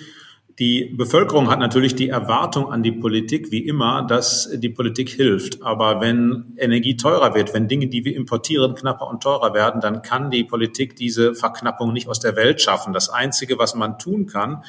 Die 0.60 0.94
Bevölkerung 0.96 1.50
hat 1.50 1.60
natürlich 1.60 1.96
die 1.96 2.10
Erwartung 2.10 2.72
an 2.72 2.84
die 2.84 2.92
Politik, 2.92 3.52
wie 3.52 3.66
immer, 3.66 4.04
dass 4.04 4.50
die 4.54 4.70
Politik 4.70 5.10
hilft. 5.10 5.62
Aber 5.64 6.02
wenn 6.02 6.54
Energie 6.58 6.98
teurer 6.98 7.34
wird, 7.36 7.54
wenn 7.54 7.68
Dinge, 7.68 7.88
die 7.88 8.06
wir 8.06 8.16
importieren, 8.16 8.76
knapper 8.76 9.08
und 9.08 9.24
teurer 9.24 9.54
werden, 9.54 9.82
dann 9.82 10.02
kann 10.02 10.30
die 10.30 10.44
Politik 10.44 10.96
diese 10.96 11.36
Verknappung 11.36 11.94
nicht 11.94 12.08
aus 12.08 12.20
der 12.20 12.36
Welt 12.36 12.62
schaffen. 12.62 12.94
Das 12.94 13.10
Einzige, 13.10 13.58
was 13.60 13.76
man 13.76 13.98
tun 13.98 14.26
kann, 14.26 14.64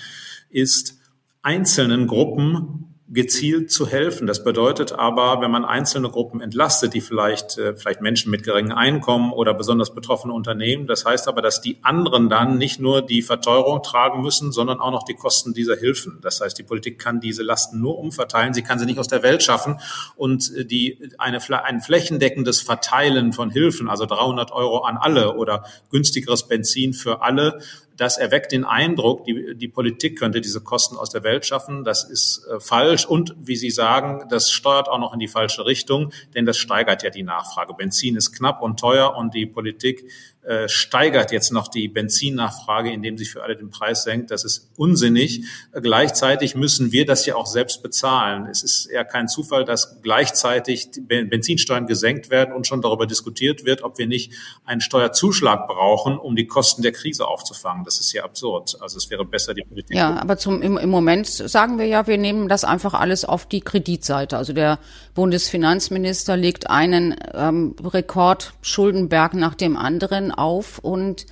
ist 0.51 1.01
einzelnen 1.42 2.07
Gruppen 2.07 2.91
gezielt 3.12 3.70
zu 3.70 3.87
helfen. 3.87 4.27
Das 4.27 4.42
bedeutet 4.42 4.92
aber, 4.92 5.42
wenn 5.42 5.51
man 5.51 5.66
einzelne 5.66 6.09
Gruppen 6.09 6.40
entlastet, 6.40 6.94
die 6.94 7.03
vielleicht, 7.03 7.59
äh, 7.59 7.75
vielleicht 7.75 8.01
Menschen 8.01 8.31
mit 8.31 8.42
geringem 8.42 8.72
Einkommen 8.72 9.33
oder 9.33 9.53
besonders 9.53 9.94
betroffene 9.94 10.33
Unternehmen, 10.33 10.87
das 10.87 11.05
heißt 11.05 11.29
aber, 11.29 11.42
dass 11.42 11.61
die 11.61 11.77
anderen 11.83 12.31
dann 12.31 12.57
nicht 12.57 12.81
nur 12.81 13.03
die 13.03 13.20
Verteuerung 13.20 13.83
tragen 13.83 14.22
müssen, 14.22 14.51
sondern 14.51 14.81
auch 14.81 14.90
noch 14.90 15.03
die 15.03 15.14
Kosten 15.14 15.53
dieser 15.53 15.77
Hilfen. 15.77 16.20
Das 16.22 16.40
heißt, 16.40 16.59
die 16.59 16.62
Politik 16.62 16.98
kann 16.98 17.20
diese 17.20 17.42
Lasten 17.42 17.81
nur 17.81 17.98
umverteilen, 17.98 18.55
sie 18.55 18.62
kann 18.62 18.79
sie 18.79 18.87
nicht 18.87 18.98
aus 18.98 19.09
der 19.09 19.22
Welt 19.22 19.42
schaffen 19.42 19.79
und 20.16 20.51
äh, 20.57 20.64
die, 20.64 21.11
eine, 21.18 21.38
ein 21.64 21.83
flächendeckendes 21.83 22.62
Verteilen 22.62 23.35
von 23.35 23.51
Hilfen, 23.51 23.90
also 23.90 24.07
300 24.07 24.53
Euro 24.53 24.85
an 24.85 24.96
alle 24.96 25.35
oder 25.37 25.66
günstigeres 25.90 26.48
Benzin 26.48 26.94
für 26.94 27.20
alle, 27.20 27.61
das 28.03 28.19
erweckt 28.19 28.51
den 28.51 28.65
Eindruck, 28.65 29.25
die, 29.27 29.55
die 29.55 29.69
Politik 29.69 30.19
könnte 30.19 30.41
diese 30.41 30.61
Kosten 30.61 30.97
aus 30.97 31.11
der 31.11 31.23
Welt 31.23 31.47
schaffen. 31.47 31.85
Das 31.85 32.03
ist 32.03 32.45
äh, 32.51 32.59
falsch. 32.59 33.07
Und 33.07 33.37
wie 33.38 33.55
Sie 33.55 33.71
sagen, 33.71 34.27
das 34.29 34.51
steuert 34.51 34.88
auch 34.88 34.99
noch 34.99 35.12
in 35.12 35.21
die 35.21 35.29
falsche 35.29 35.65
Richtung, 35.67 36.12
denn 36.35 36.45
das 36.45 36.59
steigert 36.59 37.05
ja 37.05 37.11
die 37.11 37.23
Nachfrage. 37.23 37.75
Benzin 37.75 38.17
ist 38.17 38.33
knapp 38.33 38.61
und 38.61 38.81
teuer 38.81 39.15
und 39.15 39.35
die 39.35 39.47
Politik 39.47 40.11
äh, 40.44 40.68
steigert 40.68 41.31
jetzt 41.31 41.52
noch 41.52 41.68
die 41.68 41.87
Benzinnachfrage, 41.87 42.90
indem 42.90 43.16
sie 43.16 43.26
für 43.26 43.44
alle 43.44 43.57
den 43.57 43.70
Preis 43.70 44.02
senkt. 44.02 44.33
Das 44.33 44.44
ist 44.44 44.70
unsinnig. 44.76 45.44
Gleichzeitig 45.72 46.57
müssen 46.57 46.90
wir 46.90 47.07
das 47.07 47.26
ja 47.26 47.37
auch 47.37 47.46
selbst 47.46 47.81
bezahlen. 47.81 48.46
Es 48.50 48.64
ist 48.64 48.87
eher 48.87 49.05
kein 49.05 49.28
Zufall, 49.28 49.64
dass 49.64 50.02
gleichzeitig 50.02 50.90
Benzinsteuern 51.07 51.87
gesenkt 51.87 52.31
werden 52.31 52.52
und 52.55 52.66
schon 52.66 52.83
darüber 52.83 53.07
diskutiert 53.07 53.64
wird, 53.64 53.85
ob 53.85 53.98
wir 53.98 54.09
nicht 54.09 54.33
einen 54.64 54.81
Steuerzuschlag 54.81 55.68
brauchen, 55.68 56.18
um 56.18 56.35
die 56.35 56.48
Kosten 56.48 56.83
der 56.83 56.90
Krise 56.90 57.28
aufzufangen. 57.28 57.85
Das 57.85 58.00
ist 58.00 58.12
ja 58.12 58.24
absurd. 58.24 58.76
Also 58.81 58.98
es 58.98 59.11
wäre 59.11 59.24
besser, 59.24 59.55
die 59.55 59.62
Politik. 59.62 59.96
Ja, 59.96 60.20
aber 60.20 60.38
zum, 60.38 60.61
im, 60.61 60.76
im 60.76 60.90
Moment 60.90 61.28
sagen 61.28 61.78
wir 61.78 61.87
ja, 61.87 62.09
wir 62.09 62.18
nehmen 62.18 62.48
das 62.48 62.64
einfach 62.64 62.94
alles 62.94 63.24
auf 63.24 63.46
die 63.46 63.61
Kreditseite. 63.61 64.37
Also 64.37 64.52
der 64.52 64.81
Bundesfinanzminister 65.14 66.37
legt 66.37 66.68
einen 66.68 67.14
ähm, 67.33 67.76
Rekordschuldenberg 67.81 69.35
nach 69.35 69.55
dem 69.55 69.76
anderen 69.76 70.32
auf 70.33 70.79
und 70.79 71.27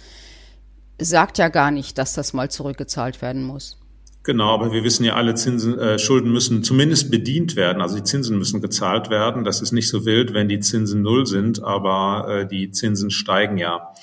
sagt 0.99 1.39
ja 1.39 1.49
gar 1.49 1.71
nicht, 1.71 1.99
dass 1.99 2.13
das 2.13 2.33
mal 2.33 2.51
zurückgezahlt 2.51 3.23
werden 3.23 3.43
muss. 3.43 3.81
Genau, 4.23 4.53
aber 4.53 4.71
wir 4.71 4.85
wissen 4.85 5.05
ja, 5.05 5.15
alle 5.15 5.35
Zinsen, 5.35 5.79
äh, 5.79 5.99
Schulden 5.99 6.31
müssen 6.31 6.63
zumindest 6.63 7.11
bedient 7.11 7.57
werden. 7.57 7.81
Also 7.81 7.97
die 7.97 8.05
Zinsen 8.05 8.37
müssen 8.37 8.61
gezahlt 8.61 9.09
werden. 9.09 9.45
Das 9.45 9.63
ist 9.63 9.73
nicht 9.73 9.89
so 9.89 10.05
wild, 10.05 10.35
wenn 10.35 10.49
die 10.49 10.61
Zinsen 10.61 11.01
null 11.01 11.27
sind, 11.27 11.63
aber 11.63 12.29
äh, 12.29 12.47
die 12.47 12.71
Zinsen 12.71 13.11
steigen 13.11 13.57
ja 13.57 13.95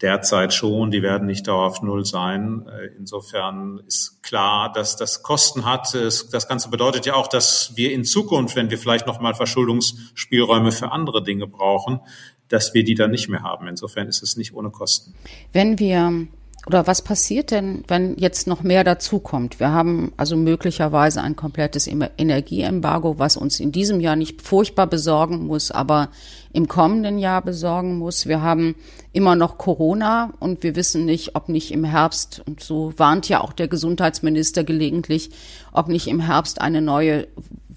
derzeit 0.00 0.54
schon. 0.54 0.92
Die 0.92 1.02
werden 1.02 1.26
nicht 1.26 1.48
dauerhaft 1.48 1.82
null 1.82 2.04
sein. 2.04 2.64
Äh, 2.68 2.96
insofern 2.96 3.80
ist 3.88 4.22
klar, 4.22 4.70
dass 4.72 4.96
das 4.96 5.24
Kosten 5.24 5.64
hat. 5.64 5.92
Das 5.94 6.46
Ganze 6.46 6.70
bedeutet 6.70 7.04
ja 7.04 7.14
auch, 7.14 7.26
dass 7.26 7.72
wir 7.74 7.92
in 7.92 8.04
Zukunft, 8.04 8.54
wenn 8.54 8.70
wir 8.70 8.78
vielleicht 8.78 9.08
noch 9.08 9.20
mal 9.20 9.34
Verschuldungsspielräume 9.34 10.70
für 10.70 10.92
andere 10.92 11.24
Dinge 11.24 11.48
brauchen, 11.48 12.00
dass 12.48 12.74
wir 12.74 12.84
die 12.84 12.94
dann 12.94 13.10
nicht 13.10 13.28
mehr 13.28 13.42
haben. 13.42 13.68
Insofern 13.68 14.08
ist 14.08 14.22
es 14.22 14.36
nicht 14.36 14.54
ohne 14.54 14.70
Kosten. 14.70 15.14
Wenn 15.52 15.78
wir 15.78 16.26
oder 16.66 16.88
was 16.88 17.00
passiert 17.00 17.52
denn, 17.52 17.84
wenn 17.86 18.16
jetzt 18.16 18.48
noch 18.48 18.64
mehr 18.64 18.82
dazukommt? 18.82 19.60
Wir 19.60 19.70
haben 19.70 20.12
also 20.16 20.36
möglicherweise 20.36 21.22
ein 21.22 21.36
komplettes 21.36 21.86
Energieembargo, 21.86 23.20
was 23.20 23.36
uns 23.36 23.60
in 23.60 23.70
diesem 23.70 24.00
Jahr 24.00 24.16
nicht 24.16 24.42
furchtbar 24.42 24.88
besorgen 24.88 25.46
muss, 25.46 25.70
aber 25.70 26.08
im 26.52 26.66
kommenden 26.66 27.18
Jahr 27.18 27.40
besorgen 27.40 27.98
muss. 27.98 28.26
Wir 28.26 28.42
haben 28.42 28.74
immer 29.12 29.36
noch 29.36 29.58
Corona 29.58 30.32
und 30.40 30.64
wir 30.64 30.74
wissen 30.74 31.04
nicht, 31.04 31.36
ob 31.36 31.48
nicht 31.48 31.70
im 31.70 31.84
Herbst, 31.84 32.42
und 32.46 32.60
so 32.60 32.92
warnt 32.96 33.28
ja 33.28 33.42
auch 33.42 33.52
der 33.52 33.68
Gesundheitsminister 33.68 34.64
gelegentlich, 34.64 35.30
ob 35.70 35.86
nicht 35.86 36.08
im 36.08 36.18
Herbst 36.18 36.60
eine 36.60 36.82
neue 36.82 37.28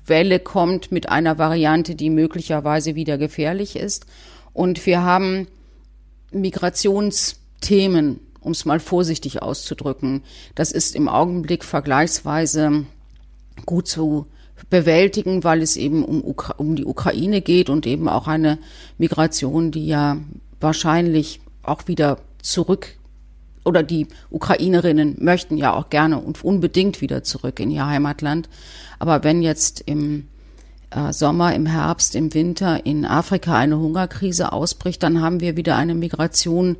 Welle 0.07 0.39
kommt 0.39 0.91
mit 0.91 1.09
einer 1.09 1.37
Variante, 1.37 1.93
die 1.93 2.09
möglicherweise 2.09 2.95
wieder 2.95 3.19
gefährlich 3.19 3.75
ist. 3.75 4.07
Und 4.53 4.85
wir 4.85 5.03
haben 5.03 5.47
Migrationsthemen, 6.31 8.19
um 8.39 8.51
es 8.51 8.65
mal 8.65 8.79
vorsichtig 8.79 9.41
auszudrücken. 9.41 10.23
Das 10.55 10.71
ist 10.71 10.95
im 10.95 11.07
Augenblick 11.07 11.63
vergleichsweise 11.63 12.85
gut 13.65 13.87
zu 13.87 14.27
bewältigen, 14.69 15.43
weil 15.43 15.61
es 15.61 15.77
eben 15.77 16.03
um, 16.03 16.23
Ukra 16.23 16.55
um 16.57 16.75
die 16.75 16.85
Ukraine 16.85 17.41
geht 17.41 17.69
und 17.69 17.87
eben 17.87 18.07
auch 18.07 18.27
eine 18.27 18.59
Migration, 18.97 19.71
die 19.71 19.87
ja 19.87 20.17
wahrscheinlich 20.59 21.39
auch 21.63 21.87
wieder 21.87 22.17
zurück 22.41 22.97
oder 23.65 23.83
die 23.83 24.07
Ukrainerinnen 24.29 25.17
möchten 25.19 25.57
ja 25.57 25.73
auch 25.73 25.89
gerne 25.89 26.19
und 26.19 26.43
unbedingt 26.43 27.01
wieder 27.01 27.23
zurück 27.23 27.59
in 27.59 27.71
ihr 27.71 27.85
Heimatland. 27.85 28.49
Aber 28.97 29.23
wenn 29.23 29.41
jetzt 29.41 29.83
im 29.85 30.27
äh, 30.91 31.13
Sommer, 31.13 31.53
im 31.55 31.65
Herbst, 31.65 32.15
im 32.15 32.33
Winter 32.33 32.85
in 32.85 33.05
Afrika 33.05 33.55
eine 33.57 33.77
Hungerkrise 33.77 34.51
ausbricht, 34.51 35.03
dann 35.03 35.21
haben 35.21 35.39
wir 35.39 35.57
wieder 35.57 35.75
eine 35.75 35.95
Migration, 35.95 36.77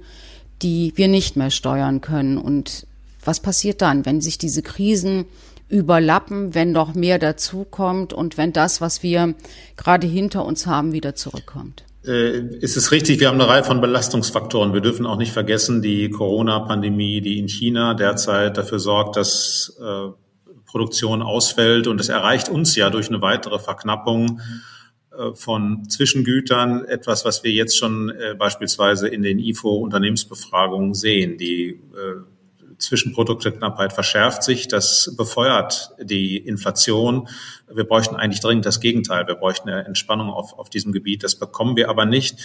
die 0.61 0.93
wir 0.95 1.07
nicht 1.07 1.35
mehr 1.35 1.51
steuern 1.51 2.01
können. 2.01 2.37
Und 2.37 2.87
was 3.23 3.39
passiert 3.39 3.81
dann, 3.81 4.05
wenn 4.05 4.21
sich 4.21 4.37
diese 4.37 4.61
Krisen 4.61 5.25
überlappen, 5.67 6.55
wenn 6.55 6.71
noch 6.71 6.95
mehr 6.95 7.19
dazukommt 7.19 8.11
und 8.11 8.37
wenn 8.37 8.53
das, 8.53 8.81
was 8.81 9.03
wir 9.03 9.35
gerade 9.77 10.07
hinter 10.07 10.45
uns 10.45 10.65
haben, 10.65 10.93
wieder 10.93 11.15
zurückkommt? 11.15 11.83
Äh, 12.05 12.39
ist 12.57 12.77
es 12.77 12.91
richtig, 12.91 13.19
wir 13.19 13.27
haben 13.27 13.39
eine 13.39 13.49
Reihe 13.49 13.63
von 13.63 13.81
Belastungsfaktoren. 13.81 14.73
Wir 14.73 14.81
dürfen 14.81 15.05
auch 15.05 15.17
nicht 15.17 15.31
vergessen, 15.31 15.81
die 15.81 16.09
Corona-Pandemie, 16.09 17.21
die 17.21 17.37
in 17.37 17.47
China 17.47 17.93
derzeit 17.93 18.57
dafür 18.57 18.79
sorgt, 18.79 19.17
dass 19.17 19.77
äh, 19.79 20.09
Produktion 20.69 21.21
ausfällt. 21.21 21.87
Und 21.87 21.99
es 21.99 22.09
erreicht 22.09 22.49
uns 22.49 22.75
ja 22.75 22.89
durch 22.89 23.09
eine 23.09 23.21
weitere 23.21 23.59
Verknappung 23.59 24.39
äh, 25.11 25.33
von 25.33 25.89
Zwischengütern 25.89 26.85
etwas, 26.85 27.25
was 27.25 27.43
wir 27.43 27.51
jetzt 27.51 27.77
schon 27.77 28.09
äh, 28.09 28.35
beispielsweise 28.37 29.07
in 29.07 29.21
den 29.23 29.39
IFO-Unternehmensbefragungen 29.39 30.93
sehen. 30.93 31.37
Die 31.37 31.79
Zwischenprodukteknappheit 32.77 33.93
verschärft 33.93 34.43
sich. 34.43 34.67
Das 34.67 35.13
befeuert 35.17 35.91
die 36.01 36.37
Inflation. 36.37 37.27
Wir 37.71 37.83
bräuchten 37.83 38.15
eigentlich 38.15 38.39
dringend 38.39 38.65
das 38.65 38.79
Gegenteil. 38.79 39.27
Wir 39.27 39.35
bräuchten 39.35 39.69
eine 39.69 39.85
Entspannung 39.85 40.29
auf, 40.29 40.57
auf 40.57 40.69
diesem 40.69 40.91
Gebiet. 40.91 41.23
Das 41.23 41.35
bekommen 41.35 41.75
wir 41.75 41.89
aber 41.89 42.05
nicht. 42.05 42.37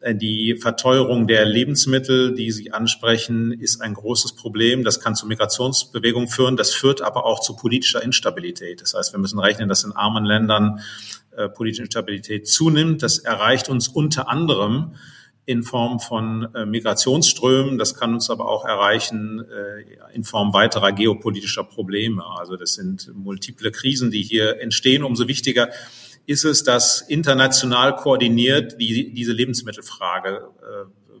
Äh, 0.00 0.14
die 0.14 0.56
Verteuerung 0.56 1.26
der 1.26 1.44
Lebensmittel, 1.44 2.34
die 2.34 2.50
Sie 2.50 2.72
ansprechen, 2.72 3.52
ist 3.52 3.80
ein 3.80 3.94
großes 3.94 4.34
Problem. 4.34 4.84
Das 4.84 5.00
kann 5.00 5.14
zu 5.14 5.26
Migrationsbewegungen 5.26 6.28
führen. 6.28 6.56
Das 6.56 6.72
führt 6.72 7.02
aber 7.02 7.24
auch 7.24 7.40
zu 7.40 7.56
politischer 7.56 8.02
Instabilität. 8.02 8.80
Das 8.80 8.94
heißt, 8.94 9.12
wir 9.12 9.20
müssen 9.20 9.38
rechnen, 9.38 9.68
dass 9.68 9.84
in 9.84 9.92
armen 9.92 10.24
Ländern 10.24 10.80
äh, 11.36 11.48
politische 11.48 11.82
Instabilität 11.82 12.48
zunimmt. 12.48 13.02
Das 13.02 13.18
erreicht 13.18 13.68
uns 13.68 13.88
unter 13.88 14.28
anderem 14.28 14.94
in 15.46 15.62
Form 15.62 16.00
von 16.00 16.54
äh, 16.54 16.64
Migrationsströmen. 16.64 17.78
Das 17.78 17.94
kann 17.94 18.14
uns 18.14 18.30
aber 18.30 18.48
auch 18.48 18.64
erreichen 18.64 19.44
äh, 19.44 20.14
in 20.14 20.24
Form 20.24 20.52
weiterer 20.52 20.92
geopolitischer 20.92 21.64
Probleme. 21.64 22.24
Also 22.38 22.56
das 22.56 22.74
sind 22.74 23.10
multiple 23.14 23.70
Krisen, 23.70 24.10
die 24.10 24.22
hier 24.22 24.60
entstehen. 24.60 25.02
Umso 25.02 25.28
wichtiger 25.28 25.70
ist 26.26 26.44
es, 26.44 26.62
dass 26.62 27.00
international 27.00 27.96
koordiniert 27.96 28.80
die, 28.80 29.12
diese 29.12 29.32
Lebensmittelfrage 29.32 30.48
äh, 30.60 31.12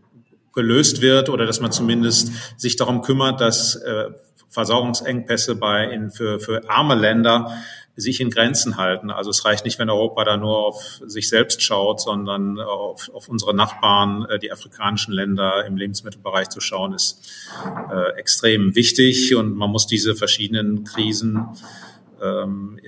gelöst 0.52 1.00
wird 1.00 1.28
oder 1.28 1.46
dass 1.46 1.60
man 1.60 1.72
zumindest 1.72 2.32
sich 2.60 2.76
darum 2.76 3.02
kümmert, 3.02 3.40
dass 3.40 3.80
Versorgungsengpässe 4.48 5.54
bei 5.54 5.84
in, 5.84 6.10
für, 6.10 6.40
für 6.40 6.68
arme 6.68 6.96
Länder 6.96 7.56
sich 8.00 8.20
in 8.20 8.30
Grenzen 8.30 8.76
halten. 8.76 9.10
Also 9.10 9.30
es 9.30 9.44
reicht 9.44 9.64
nicht, 9.64 9.78
wenn 9.78 9.90
Europa 9.90 10.24
da 10.24 10.36
nur 10.36 10.66
auf 10.66 11.00
sich 11.06 11.28
selbst 11.28 11.62
schaut, 11.62 12.00
sondern 12.00 12.58
auf, 12.58 13.10
auf 13.12 13.28
unsere 13.28 13.54
Nachbarn, 13.54 14.26
äh, 14.28 14.38
die 14.38 14.52
afrikanischen 14.52 15.12
Länder 15.12 15.64
im 15.66 15.76
Lebensmittelbereich 15.76 16.48
zu 16.48 16.60
schauen, 16.60 16.94
ist 16.94 17.30
äh, 17.92 18.18
extrem 18.18 18.74
wichtig. 18.74 19.34
Und 19.34 19.54
man 19.56 19.70
muss 19.70 19.86
diese 19.86 20.16
verschiedenen 20.16 20.84
Krisen 20.84 21.46
ähm, 22.22 22.78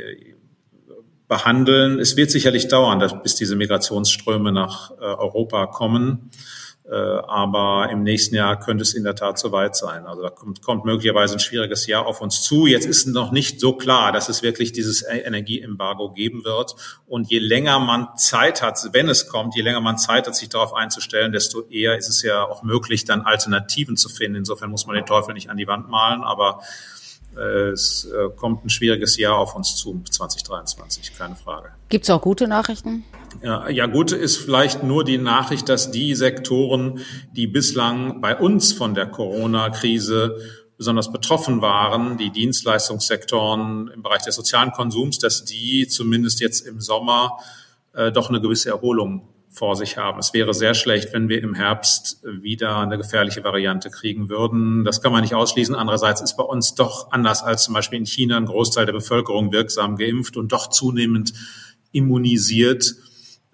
behandeln. 1.29 1.98
Es 1.98 2.16
wird 2.16 2.31
sicherlich 2.31 2.68
dauern, 2.68 2.98
dass, 2.98 3.22
bis 3.22 3.37
diese 3.37 3.57
Migrationsströme 3.57 4.53
nach 4.53 4.90
äh, 4.92 5.05
Europa 5.05 5.66
kommen. 5.66 6.31
Äh, 6.85 6.95
aber 6.95 7.90
im 7.92 8.03
nächsten 8.03 8.35
Jahr 8.35 8.59
könnte 8.59 8.83
es 8.83 8.92
in 8.92 9.05
der 9.05 9.14
Tat 9.14 9.38
soweit 9.38 9.77
sein. 9.77 10.05
Also 10.07 10.23
da 10.23 10.31
kommt, 10.31 10.62
kommt 10.62 10.85
möglicherweise 10.85 11.35
ein 11.35 11.38
schwieriges 11.38 11.87
Jahr 11.87 12.07
auf 12.07 12.21
uns 12.21 12.42
zu. 12.42 12.66
Jetzt 12.66 12.87
ist 12.87 13.07
noch 13.07 13.31
nicht 13.31 13.61
so 13.61 13.75
klar, 13.75 14.11
dass 14.11 14.29
es 14.29 14.42
wirklich 14.42 14.73
dieses 14.73 15.03
e- 15.03 15.21
Energieembargo 15.21 16.11
geben 16.11 16.45
wird. 16.45 16.75
Und 17.07 17.31
je 17.31 17.38
länger 17.38 17.79
man 17.79 18.09
Zeit 18.16 18.62
hat, 18.62 18.81
wenn 18.92 19.09
es 19.09 19.29
kommt, 19.29 19.55
je 19.55 19.62
länger 19.62 19.81
man 19.81 19.97
Zeit 19.97 20.27
hat, 20.27 20.35
sich 20.35 20.49
darauf 20.49 20.75
einzustellen, 20.75 21.31
desto 21.31 21.62
eher 21.68 21.97
ist 21.97 22.09
es 22.09 22.23
ja 22.23 22.42
auch 22.45 22.64
möglich, 22.64 23.05
dann 23.05 23.23
Alternativen 23.23 23.97
zu 23.97 24.09
finden. 24.09 24.38
Insofern 24.38 24.71
muss 24.71 24.87
man 24.87 24.97
den 24.97 25.07
Teufel 25.07 25.35
nicht 25.35 25.51
an 25.51 25.57
die 25.57 25.68
Wand 25.68 25.88
malen, 25.88 26.23
aber 26.23 26.62
äh, 27.37 27.71
es 27.71 28.07
äh, 28.07 28.29
kommt 28.35 28.64
ein 28.64 28.71
schwieriges 28.71 29.16
Jahr 29.16 29.37
auf 29.37 29.55
uns 29.55 29.77
zu, 29.77 30.03
2023, 30.11 31.16
keine 31.16 31.37
Frage. 31.37 31.71
Gibt 31.88 32.05
es 32.05 32.11
auch 32.11 32.21
gute 32.21 32.49
Nachrichten? 32.49 33.05
Ja, 33.42 33.68
ja, 33.68 33.87
gut 33.87 34.12
ist 34.12 34.37
vielleicht 34.37 34.85
nur 34.85 35.02
die 35.02 35.18
Nachricht, 35.18 35.68
dass 35.68 35.90
die 35.90 36.14
Sektoren, 36.14 37.00
die 37.33 37.48
bislang 37.48 38.20
bei 38.20 38.37
uns 38.37 38.72
von 38.72 38.94
der 38.94 39.07
Corona-Krise 39.07 40.37
besonders 40.76 41.11
betroffen 41.11 41.61
waren, 41.61 42.18
die 42.18 42.31
Dienstleistungssektoren 42.31 43.88
im 43.88 44.02
Bereich 44.02 44.22
des 44.22 44.37
sozialen 44.37 44.70
Konsums, 44.70 45.18
dass 45.18 45.44
die 45.44 45.88
zumindest 45.88 46.40
jetzt 46.40 46.66
im 46.66 46.81
Sommer 46.81 47.38
äh, 47.94 48.12
doch 48.12 48.28
eine 48.28 48.40
gewisse 48.40 48.70
Erholung 48.70 49.28
vor 49.50 49.74
sich 49.74 49.96
haben. 49.98 50.20
Es 50.20 50.33
wäre 50.33 50.55
sehr 50.55 50.74
schlecht, 50.74 51.12
wenn 51.12 51.28
wir 51.28 51.42
im 51.42 51.55
Herbst 51.55 52.22
wieder 52.24 52.78
eine 52.78 52.96
gefährliche 52.96 53.44
Variante 53.44 53.90
kriegen 53.90 54.28
würden. 54.28 54.85
Das 54.85 55.02
kann 55.02 55.12
man 55.12 55.22
nicht 55.22 55.35
ausschließen. 55.35 55.74
Andererseits 55.74 56.22
ist 56.22 56.37
bei 56.37 56.44
uns 56.44 56.74
doch 56.74 57.11
anders 57.11 57.42
als 57.42 57.64
zum 57.64 57.74
Beispiel 57.74 57.98
in 57.98 58.07
China 58.07 58.37
ein 58.37 58.46
Großteil 58.46 58.87
der 58.87 58.92
Bevölkerung 58.92 59.52
wirksam 59.52 59.96
geimpft 59.96 60.37
und 60.37 60.52
doch 60.52 60.70
zunehmend 60.70 61.33
immunisiert. 61.90 62.94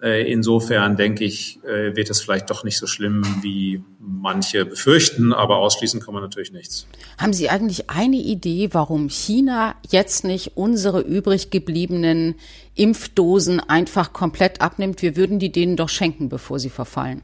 Äh, 0.01 0.31
insofern 0.31 0.95
denke 0.95 1.25
ich, 1.25 1.59
äh, 1.65 1.95
wird 1.95 2.09
es 2.09 2.21
vielleicht 2.21 2.49
doch 2.49 2.63
nicht 2.63 2.77
so 2.77 2.87
schlimm, 2.87 3.21
wie 3.41 3.83
manche 3.99 4.65
befürchten, 4.65 5.33
aber 5.33 5.57
ausschließen 5.57 5.99
kann 5.99 6.13
man 6.13 6.23
natürlich 6.23 6.53
nichts. 6.53 6.87
Haben 7.17 7.33
Sie 7.33 7.49
eigentlich 7.49 7.89
eine 7.89 8.15
Idee, 8.15 8.69
warum 8.71 9.09
China 9.09 9.75
jetzt 9.89 10.23
nicht 10.23 10.55
unsere 10.55 11.01
übrig 11.01 11.49
gebliebenen 11.51 12.35
Impfdosen 12.75 13.59
einfach 13.59 14.13
komplett 14.13 14.61
abnimmt? 14.61 15.01
Wir 15.01 15.17
würden 15.17 15.37
die 15.37 15.51
denen 15.51 15.75
doch 15.75 15.89
schenken, 15.89 16.29
bevor 16.29 16.59
sie 16.59 16.69
verfallen. 16.69 17.21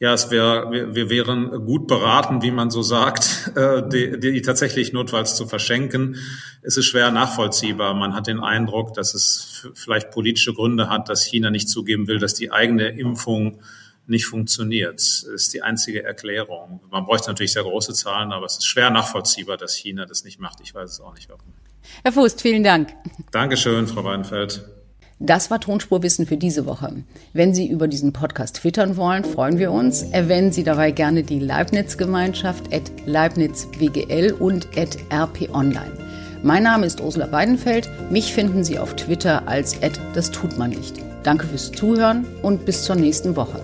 Ja, 0.00 0.12
es 0.14 0.30
wäre, 0.30 0.70
wir, 0.70 0.94
wir 0.94 1.10
wären 1.10 1.64
gut 1.66 1.88
beraten, 1.88 2.40
wie 2.42 2.52
man 2.52 2.70
so 2.70 2.82
sagt, 2.82 3.50
äh, 3.56 3.82
die, 3.88 4.20
die 4.20 4.42
tatsächlich 4.42 4.92
notfalls 4.92 5.34
zu 5.34 5.48
verschenken. 5.48 6.16
Es 6.62 6.76
ist 6.76 6.86
schwer 6.86 7.10
nachvollziehbar. 7.10 7.94
Man 7.94 8.14
hat 8.14 8.28
den 8.28 8.38
Eindruck, 8.38 8.94
dass 8.94 9.14
es 9.14 9.68
vielleicht 9.74 10.12
politische 10.12 10.54
Gründe 10.54 10.88
hat, 10.88 11.08
dass 11.08 11.24
China 11.24 11.50
nicht 11.50 11.68
zugeben 11.68 12.06
will, 12.06 12.18
dass 12.18 12.34
die 12.34 12.52
eigene 12.52 12.88
Impfung 12.88 13.60
nicht 14.06 14.26
funktioniert. 14.26 14.94
Das 14.94 15.22
ist 15.22 15.52
die 15.52 15.62
einzige 15.62 16.04
Erklärung. 16.04 16.80
Man 16.90 17.04
bräuchte 17.04 17.28
natürlich 17.28 17.52
sehr 17.52 17.64
große 17.64 17.92
Zahlen, 17.92 18.32
aber 18.32 18.46
es 18.46 18.58
ist 18.58 18.66
schwer 18.66 18.90
nachvollziehbar, 18.90 19.56
dass 19.56 19.74
China 19.74 20.06
das 20.06 20.22
nicht 20.24 20.38
macht. 20.38 20.60
Ich 20.62 20.74
weiß 20.74 20.90
es 20.90 21.00
auch 21.00 21.14
nicht 21.14 21.28
warum. 21.28 21.52
Herr 22.04 22.12
Fußt, 22.12 22.40
vielen 22.40 22.62
Dank. 22.62 22.94
Dankeschön, 23.32 23.88
Frau 23.88 24.04
Weidenfeld. 24.04 24.64
Das 25.20 25.50
war 25.50 25.60
Tonspurwissen 25.60 26.26
für 26.26 26.36
diese 26.36 26.64
Woche. 26.64 26.92
Wenn 27.32 27.52
Sie 27.52 27.66
über 27.66 27.88
diesen 27.88 28.12
Podcast 28.12 28.56
twittern 28.56 28.96
wollen, 28.96 29.24
freuen 29.24 29.58
wir 29.58 29.72
uns. 29.72 30.02
Erwähnen 30.02 30.52
Sie 30.52 30.62
dabei 30.62 30.92
gerne 30.92 31.24
die 31.24 31.40
Leibniz-Gemeinschaft 31.40 32.72
at 32.72 32.92
leibnizwgl 33.04 34.32
und 34.38 34.68
at 34.78 34.96
rponline. 35.12 35.92
Mein 36.44 36.62
Name 36.62 36.86
ist 36.86 37.00
Ursula 37.00 37.32
Weidenfeld. 37.32 37.90
Mich 38.10 38.32
finden 38.32 38.62
Sie 38.62 38.78
auf 38.78 38.94
Twitter 38.94 39.48
als 39.48 39.82
at 39.82 39.98
das 40.14 40.30
tut 40.30 40.56
man 40.56 40.70
nicht. 40.70 40.94
Danke 41.24 41.48
fürs 41.48 41.72
Zuhören 41.72 42.24
und 42.42 42.64
bis 42.64 42.84
zur 42.84 42.94
nächsten 42.94 43.34
Woche. 43.34 43.60